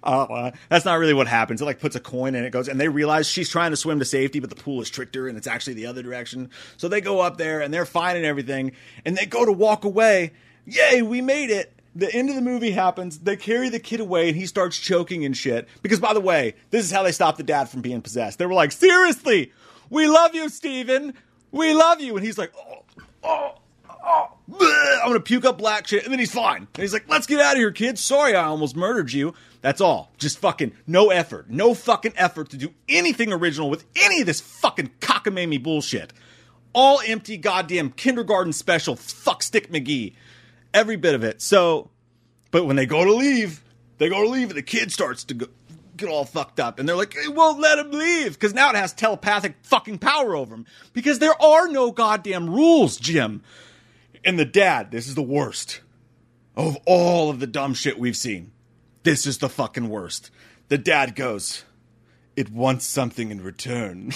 uh, 0.05 0.51
that's 0.69 0.85
not 0.85 0.99
really 0.99 1.13
what 1.13 1.27
happens. 1.27 1.61
It 1.61 1.65
like 1.65 1.79
puts 1.79 1.95
a 1.95 1.99
coin 1.99 2.35
and 2.35 2.45
it 2.45 2.51
goes, 2.51 2.67
and 2.67 2.79
they 2.79 2.87
realize 2.87 3.27
she's 3.27 3.49
trying 3.49 3.71
to 3.71 3.77
swim 3.77 3.99
to 3.99 4.05
safety, 4.05 4.39
but 4.39 4.49
the 4.49 4.55
pool 4.55 4.79
has 4.79 4.89
tricked 4.89 5.15
her, 5.15 5.27
and 5.27 5.37
it's 5.37 5.47
actually 5.47 5.73
the 5.73 5.85
other 5.87 6.03
direction. 6.03 6.49
So 6.77 6.87
they 6.87 7.01
go 7.01 7.19
up 7.19 7.37
there 7.37 7.61
and 7.61 7.73
they're 7.73 7.85
fine 7.85 8.15
and 8.15 8.25
everything, 8.25 8.73
and 9.05 9.17
they 9.17 9.25
go 9.25 9.45
to 9.45 9.51
walk 9.51 9.83
away. 9.83 10.33
Yay, 10.65 11.01
we 11.01 11.21
made 11.21 11.49
it! 11.49 11.71
The 11.95 12.13
end 12.13 12.29
of 12.29 12.35
the 12.35 12.41
movie 12.41 12.71
happens. 12.71 13.19
They 13.19 13.37
carry 13.37 13.69
the 13.69 13.79
kid 13.79 13.99
away, 13.99 14.27
and 14.27 14.37
he 14.37 14.45
starts 14.45 14.77
choking 14.77 15.23
and 15.23 15.35
shit. 15.35 15.67
Because, 15.81 15.99
by 15.99 16.13
the 16.13 16.19
way, 16.19 16.55
this 16.69 16.83
is 16.83 16.91
how 16.91 17.03
they 17.03 17.11
stopped 17.13 17.37
the 17.37 17.43
dad 17.43 17.69
from 17.69 17.81
being 17.81 18.01
possessed. 18.01 18.37
They 18.37 18.45
were 18.45 18.53
like, 18.53 18.71
"Seriously, 18.73 19.53
we 19.89 20.07
love 20.07 20.35
you, 20.35 20.49
Steven. 20.49 21.13
We 21.51 21.73
love 21.73 22.01
you," 22.01 22.17
and 22.17 22.25
he's 22.25 22.37
like, 22.37 22.51
"Oh, 22.57 22.83
oh." 23.23 23.55
Oh, 24.07 24.34
I'm 24.51 25.07
gonna 25.07 25.19
puke 25.19 25.45
up 25.45 25.57
black 25.57 25.87
shit, 25.87 26.03
and 26.03 26.11
then 26.11 26.19
he's 26.19 26.33
fine. 26.33 26.67
And 26.73 26.81
he's 26.81 26.93
like, 26.93 27.09
"Let's 27.09 27.27
get 27.27 27.39
out 27.39 27.53
of 27.53 27.57
here, 27.57 27.71
kids. 27.71 28.01
Sorry, 28.01 28.35
I 28.35 28.45
almost 28.45 28.75
murdered 28.75 29.11
you." 29.11 29.33
That's 29.61 29.81
all. 29.81 30.11
Just 30.17 30.37
fucking 30.37 30.73
no 30.85 31.09
effort, 31.09 31.49
no 31.49 31.73
fucking 31.73 32.13
effort 32.15 32.49
to 32.51 32.57
do 32.57 32.73
anything 32.87 33.33
original 33.33 33.69
with 33.69 33.85
any 33.95 34.21
of 34.21 34.27
this 34.27 34.39
fucking 34.41 34.91
cockamamie 34.99 35.61
bullshit. 35.61 36.13
All 36.73 37.01
empty, 37.05 37.37
goddamn 37.37 37.91
kindergarten 37.91 38.53
special. 38.53 38.95
Fuck 38.95 39.41
Stick 39.41 39.71
McGee, 39.71 40.13
every 40.73 40.97
bit 40.97 41.15
of 41.15 41.23
it. 41.23 41.41
So, 41.41 41.89
but 42.51 42.65
when 42.65 42.75
they 42.75 42.85
go 42.85 43.03
to 43.03 43.13
leave, 43.13 43.63
they 43.97 44.09
go 44.09 44.21
to 44.21 44.29
leave, 44.29 44.49
and 44.49 44.57
the 44.57 44.61
kid 44.61 44.91
starts 44.91 45.23
to 45.25 45.33
go, 45.33 45.47
get 45.97 46.09
all 46.09 46.25
fucked 46.25 46.59
up. 46.59 46.79
And 46.79 46.87
they're 46.87 46.95
like, 46.95 47.15
it 47.15 47.33
won't 47.33 47.59
let 47.59 47.79
him 47.79 47.91
leave 47.91 48.33
because 48.33 48.53
now 48.53 48.69
it 48.69 48.75
has 48.75 48.93
telepathic 48.93 49.55
fucking 49.63 49.99
power 49.99 50.35
over 50.35 50.53
him. 50.53 50.65
Because 50.93 51.19
there 51.19 51.41
are 51.41 51.67
no 51.67 51.91
goddamn 51.91 52.49
rules, 52.49 52.97
Jim. 52.97 53.41
And 54.25 54.39
the 54.39 54.45
dad, 54.45 54.89
this 54.89 55.07
is 55.07 55.13
the 55.13 55.21
worst 55.21 55.81
of 56.57 56.77
all 56.85 57.29
of 57.29 57.39
the 57.39 57.47
dumb 57.47 57.75
shit 57.75 57.99
we've 57.99 58.17
seen. 58.17 58.51
This 59.03 59.27
is 59.27 59.37
the 59.37 59.49
fucking 59.49 59.87
worst. 59.87 60.31
The 60.67 60.79
dad 60.79 61.15
goes, 61.15 61.63
It 62.35 62.51
wants 62.51 62.87
something 62.87 63.29
in 63.29 63.43
return. 63.43 64.07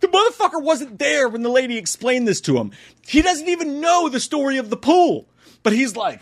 the 0.00 0.08
motherfucker 0.08 0.60
wasn't 0.60 0.98
there 0.98 1.28
when 1.28 1.42
the 1.42 1.48
lady 1.48 1.78
explained 1.78 2.26
this 2.26 2.40
to 2.42 2.58
him. 2.58 2.72
He 3.06 3.22
doesn't 3.22 3.48
even 3.48 3.80
know 3.80 4.08
the 4.08 4.18
story 4.18 4.56
of 4.56 4.70
the 4.70 4.76
pool. 4.76 5.28
But 5.62 5.72
he's 5.72 5.94
like, 5.94 6.20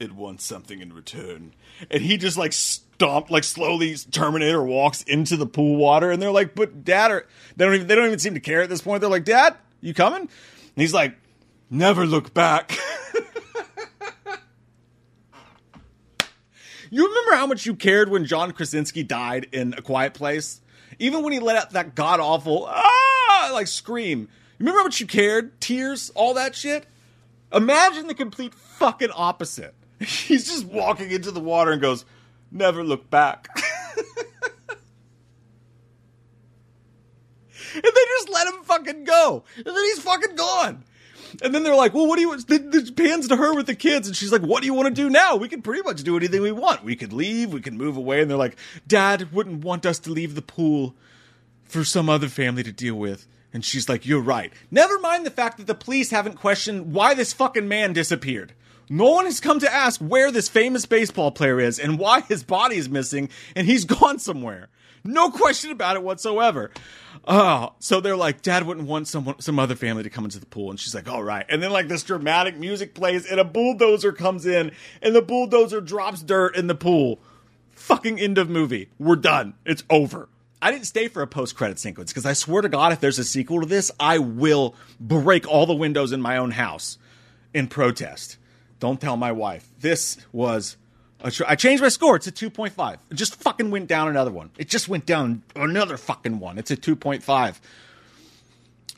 It 0.00 0.12
wants 0.12 0.46
something 0.46 0.80
in 0.80 0.94
return. 0.94 1.52
And 1.90 2.02
he 2.02 2.16
just 2.16 2.38
like 2.38 2.54
stomped, 2.54 3.30
like 3.30 3.44
slowly 3.44 3.94
Terminator 3.96 4.62
walks 4.62 5.02
into 5.02 5.36
the 5.36 5.46
pool 5.46 5.76
water. 5.76 6.10
And 6.10 6.22
they're 6.22 6.30
like, 6.30 6.54
But 6.54 6.82
dad, 6.82 7.10
are, 7.10 7.26
they, 7.56 7.66
don't 7.66 7.74
even, 7.74 7.88
they 7.88 7.94
don't 7.94 8.06
even 8.06 8.18
seem 8.18 8.32
to 8.32 8.40
care 8.40 8.62
at 8.62 8.70
this 8.70 8.80
point. 8.80 9.02
They're 9.02 9.10
like, 9.10 9.26
Dad, 9.26 9.56
you 9.84 9.94
coming? 9.94 10.22
And 10.22 10.30
he's 10.76 10.94
like, 10.94 11.16
Never 11.70 12.06
look 12.06 12.34
back. 12.34 12.78
You 16.90 17.08
remember 17.08 17.34
how 17.34 17.48
much 17.48 17.66
you 17.66 17.74
cared 17.74 18.08
when 18.08 18.24
John 18.24 18.52
Krasinski 18.52 19.02
died 19.02 19.48
in 19.50 19.74
A 19.74 19.82
Quiet 19.82 20.14
Place? 20.14 20.60
Even 21.00 21.24
when 21.24 21.32
he 21.32 21.40
let 21.40 21.56
out 21.56 21.70
that 21.72 21.96
god 21.96 22.20
awful 22.20 22.66
ah 22.68 23.50
like 23.52 23.66
scream. 23.66 24.20
You 24.20 24.26
remember 24.60 24.78
how 24.78 24.84
much 24.84 25.00
you 25.00 25.06
cared? 25.08 25.60
Tears, 25.60 26.12
all 26.14 26.34
that 26.34 26.54
shit? 26.54 26.86
Imagine 27.52 28.06
the 28.06 28.14
complete 28.14 28.54
fucking 28.54 29.10
opposite. 29.12 29.74
He's 29.98 30.46
just 30.46 30.66
walking 30.66 31.10
into 31.10 31.32
the 31.32 31.40
water 31.40 31.72
and 31.72 31.82
goes, 31.82 32.04
"Never 32.52 32.84
look 32.84 33.10
back." 33.10 33.48
and 37.74 37.82
they 37.82 38.04
just 38.16 38.28
let 38.30 38.46
him 38.46 38.62
fucking 38.64 39.04
go. 39.04 39.44
And 39.56 39.66
then 39.66 39.84
he's 39.84 40.00
fucking 40.00 40.36
gone. 40.36 40.84
And 41.42 41.54
then 41.54 41.64
they're 41.64 41.74
like, 41.74 41.94
well, 41.94 42.06
what 42.06 42.16
do 42.16 42.22
you, 42.22 42.36
the 42.36 42.92
pans 42.96 43.28
to 43.28 43.36
her 43.36 43.54
with 43.54 43.66
the 43.66 43.74
kids. 43.74 44.06
And 44.06 44.16
she's 44.16 44.30
like, 44.30 44.42
what 44.42 44.60
do 44.60 44.66
you 44.66 44.74
want 44.74 44.94
to 44.94 45.02
do 45.02 45.10
now? 45.10 45.36
We 45.36 45.48
can 45.48 45.62
pretty 45.62 45.82
much 45.82 46.02
do 46.02 46.16
anything 46.16 46.42
we 46.42 46.52
want. 46.52 46.84
We 46.84 46.96
could 46.96 47.12
leave, 47.12 47.52
we 47.52 47.60
can 47.60 47.76
move 47.76 47.96
away. 47.96 48.22
And 48.22 48.30
they're 48.30 48.38
like, 48.38 48.56
dad 48.86 49.32
wouldn't 49.32 49.64
want 49.64 49.84
us 49.84 49.98
to 50.00 50.10
leave 50.10 50.34
the 50.34 50.42
pool 50.42 50.94
for 51.64 51.84
some 51.84 52.08
other 52.08 52.28
family 52.28 52.62
to 52.62 52.72
deal 52.72 52.94
with. 52.94 53.26
And 53.52 53.64
she's 53.64 53.88
like, 53.88 54.06
you're 54.06 54.20
right. 54.20 54.52
Never 54.70 54.98
mind 54.98 55.26
the 55.26 55.30
fact 55.30 55.58
that 55.58 55.66
the 55.66 55.74
police 55.74 56.10
haven't 56.10 56.36
questioned 56.36 56.92
why 56.92 57.14
this 57.14 57.32
fucking 57.32 57.68
man 57.68 57.92
disappeared. 57.92 58.52
No 58.88 59.10
one 59.10 59.24
has 59.24 59.40
come 59.40 59.60
to 59.60 59.72
ask 59.72 60.00
where 60.00 60.30
this 60.30 60.48
famous 60.48 60.86
baseball 60.86 61.30
player 61.30 61.60
is 61.60 61.78
and 61.78 61.98
why 61.98 62.20
his 62.22 62.42
body 62.42 62.76
is 62.76 62.88
missing 62.88 63.28
and 63.56 63.66
he's 63.66 63.84
gone 63.86 64.18
somewhere. 64.18 64.68
No 65.06 65.30
question 65.30 65.70
about 65.70 65.96
it 65.96 66.02
whatsoever. 66.02 66.70
Oh, 67.26 67.74
so 67.78 68.00
they're 68.00 68.16
like, 68.16 68.40
Dad 68.40 68.66
wouldn't 68.66 68.88
want 68.88 69.06
someone, 69.06 69.38
some 69.38 69.58
other 69.58 69.74
family 69.74 70.02
to 70.02 70.10
come 70.10 70.24
into 70.24 70.40
the 70.40 70.46
pool, 70.46 70.70
and 70.70 70.80
she's 70.80 70.94
like, 70.94 71.08
all 71.08 71.22
right. 71.22 71.44
And 71.50 71.62
then 71.62 71.70
like 71.70 71.88
this 71.88 72.02
dramatic 72.02 72.56
music 72.56 72.94
plays, 72.94 73.26
and 73.26 73.38
a 73.38 73.44
bulldozer 73.44 74.12
comes 74.12 74.46
in, 74.46 74.72
and 75.02 75.14
the 75.14 75.20
bulldozer 75.20 75.82
drops 75.82 76.22
dirt 76.22 76.56
in 76.56 76.68
the 76.68 76.74
pool. 76.74 77.18
Fucking 77.72 78.18
end 78.18 78.38
of 78.38 78.48
movie. 78.48 78.88
We're 78.98 79.16
done. 79.16 79.54
It's 79.66 79.84
over. 79.90 80.28
I 80.62 80.70
didn't 80.70 80.86
stay 80.86 81.08
for 81.08 81.20
a 81.20 81.26
post 81.26 81.54
credit 81.54 81.78
sequence 81.78 82.10
because 82.10 82.24
I 82.24 82.32
swear 82.32 82.62
to 82.62 82.70
God, 82.70 82.92
if 82.92 83.00
there's 83.00 83.18
a 83.18 83.24
sequel 83.24 83.60
to 83.60 83.66
this, 83.66 83.90
I 84.00 84.18
will 84.18 84.74
break 84.98 85.46
all 85.46 85.66
the 85.66 85.74
windows 85.74 86.12
in 86.12 86.22
my 86.22 86.38
own 86.38 86.52
house 86.52 86.96
in 87.52 87.68
protest. 87.68 88.38
Don't 88.80 89.00
tell 89.00 89.16
my 89.16 89.32
wife. 89.32 89.68
This 89.80 90.18
was 90.32 90.76
I 91.46 91.56
changed 91.56 91.82
my 91.82 91.88
score. 91.88 92.16
It's 92.16 92.26
a 92.26 92.32
2.5. 92.32 92.98
It 93.10 93.14
just 93.14 93.36
fucking 93.36 93.70
went 93.70 93.88
down 93.88 94.08
another 94.08 94.30
one. 94.30 94.50
It 94.58 94.68
just 94.68 94.88
went 94.88 95.06
down 95.06 95.42
another 95.56 95.96
fucking 95.96 96.38
one. 96.38 96.58
It's 96.58 96.70
a 96.70 96.76
2.5. 96.76 97.60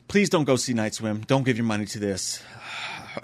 Please 0.09 0.29
don't 0.29 0.43
go 0.43 0.57
see 0.57 0.73
Night 0.73 0.93
Swim. 0.93 1.21
Don't 1.21 1.43
give 1.43 1.55
your 1.55 1.65
money 1.65 1.85
to 1.85 1.99
this. 1.99 2.43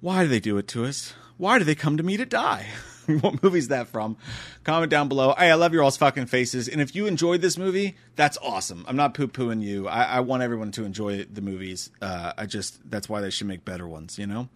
Why 0.00 0.22
do 0.22 0.28
they 0.28 0.40
do 0.40 0.56
it 0.56 0.66
to 0.68 0.86
us? 0.86 1.12
Why 1.36 1.58
do 1.58 1.64
they 1.64 1.74
come 1.74 1.98
to 1.98 2.02
me 2.02 2.16
to 2.16 2.24
die? 2.24 2.68
what 3.20 3.42
movie's 3.42 3.68
that 3.68 3.88
from? 3.88 4.16
Comment 4.64 4.90
down 4.90 5.08
below. 5.08 5.34
Hey, 5.36 5.50
I 5.50 5.54
love 5.54 5.72
your 5.72 5.82
all's 5.82 5.96
fucking 5.96 6.26
faces. 6.26 6.68
And 6.68 6.80
if 6.80 6.94
you 6.94 7.06
enjoyed 7.06 7.40
this 7.40 7.58
movie, 7.58 7.96
that's 8.16 8.38
awesome. 8.42 8.84
I'm 8.88 8.96
not 8.96 9.14
poo 9.14 9.28
pooing 9.28 9.62
you. 9.62 9.88
I, 9.88 10.04
I, 10.04 10.20
want 10.20 10.42
everyone 10.42 10.72
to 10.72 10.84
enjoy 10.84 11.24
the 11.24 11.40
movies. 11.40 11.90
Uh, 12.00 12.32
I 12.36 12.46
just, 12.46 12.78
that's 12.90 13.08
why 13.08 13.20
they 13.20 13.30
should 13.30 13.46
make 13.46 13.64
better 13.64 13.86
ones, 13.86 14.18
you 14.18 14.26
know? 14.26 14.48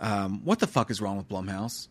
Um, 0.00 0.44
what 0.44 0.58
the 0.58 0.66
fuck 0.66 0.90
is 0.90 1.00
wrong 1.00 1.16
with 1.16 1.28
Blumhouse? 1.28 1.88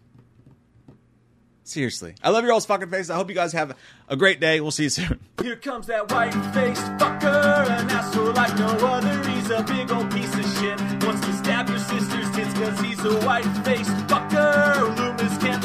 Seriously. 1.66 2.14
I 2.24 2.30
love 2.30 2.44
your 2.44 2.54
all's 2.54 2.68
fucking 2.68 2.90
faces. 2.90 3.10
I 3.10 3.16
hope 3.16 3.28
you 3.28 3.34
guys 3.34 3.52
have 3.54 3.76
a 4.08 4.16
great 4.16 4.40
day. 4.40 4.62
We'll 4.62 4.70
see 4.70 4.84
you 4.84 4.90
soon. 4.90 5.20
Here 5.42 5.56
comes 5.56 5.88
that 5.88 6.12
white 6.12 6.32
faced 6.54 6.84
fucker, 7.00 7.68
an 7.68 7.90
asshole 7.90 8.34
like 8.34 8.56
no 8.60 8.68
other. 8.68 9.30
He's 9.32 9.50
a 9.50 9.64
big 9.64 9.92
old 9.92 10.12
piece 10.12 10.34
of 10.36 10.46
shit. 10.60 10.80
Wants 11.04 11.26
to 11.26 11.34
stab 11.34 11.68
your 11.68 11.80
sister's 11.80 12.32
tits 12.36 12.54
cause 12.54 12.80
he's 12.82 13.04
a 13.04 13.20
white 13.26 13.44
faced 13.66 13.90
fucker. 14.08 15.05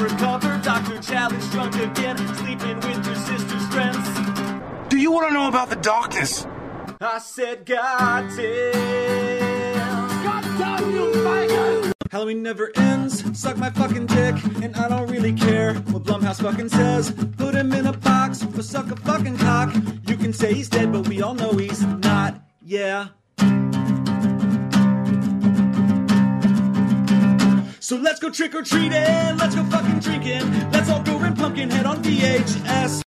Loomis 0.00 0.12
recover. 0.12 0.60
Dr. 0.62 1.00
Challenge 1.00 1.50
drunk 1.50 1.74
again, 1.76 2.16
sleeping 2.36 2.76
with 2.76 3.06
your 3.06 3.14
sister's 3.14 3.66
friends. 3.68 4.88
Do 4.88 4.98
you 4.98 5.12
want 5.12 5.28
to 5.28 5.34
know 5.34 5.48
about 5.48 5.70
the 5.70 5.76
darkness? 5.76 6.46
I 7.00 7.18
said, 7.18 7.64
God 7.64 8.30
damn. 8.36 10.24
God 10.24 10.42
damn 10.58 10.90
you, 10.92 11.12
faggot! 11.12 11.92
Halloween 12.10 12.42
never 12.42 12.72
ends, 12.76 13.38
suck 13.38 13.56
my 13.56 13.70
fucking 13.70 14.06
dick, 14.06 14.34
and 14.62 14.74
I 14.76 14.88
don't 14.88 15.08
really 15.08 15.32
care 15.32 15.74
what 15.74 16.02
Blumhouse 16.02 16.42
fucking 16.42 16.68
says. 16.68 17.12
Put 17.36 17.54
him 17.54 17.72
in 17.72 17.86
a 17.86 17.92
box 17.92 18.44
or 18.44 18.62
suck 18.62 18.90
a 18.90 18.96
fucking 18.96 19.38
cock. 19.38 19.74
You 20.06 20.16
can 20.16 20.32
say 20.32 20.52
he's 20.52 20.68
dead, 20.68 20.92
but 20.92 21.06
we 21.08 21.22
all 21.22 21.34
know 21.34 21.52
he's 21.52 21.82
not. 21.82 22.42
Yeah. 22.64 23.08
So 27.90 27.96
let's 27.96 28.20
go 28.20 28.30
trick 28.30 28.54
or 28.54 28.62
treating, 28.62 28.92
let's 28.92 29.56
go 29.56 29.64
fucking 29.64 29.98
drinking, 29.98 30.70
let's 30.70 30.88
all 30.88 31.02
go 31.02 31.18
rent 31.18 31.36
Pumpkinhead 31.36 31.86
on 31.86 32.00
VHS. 32.04 33.02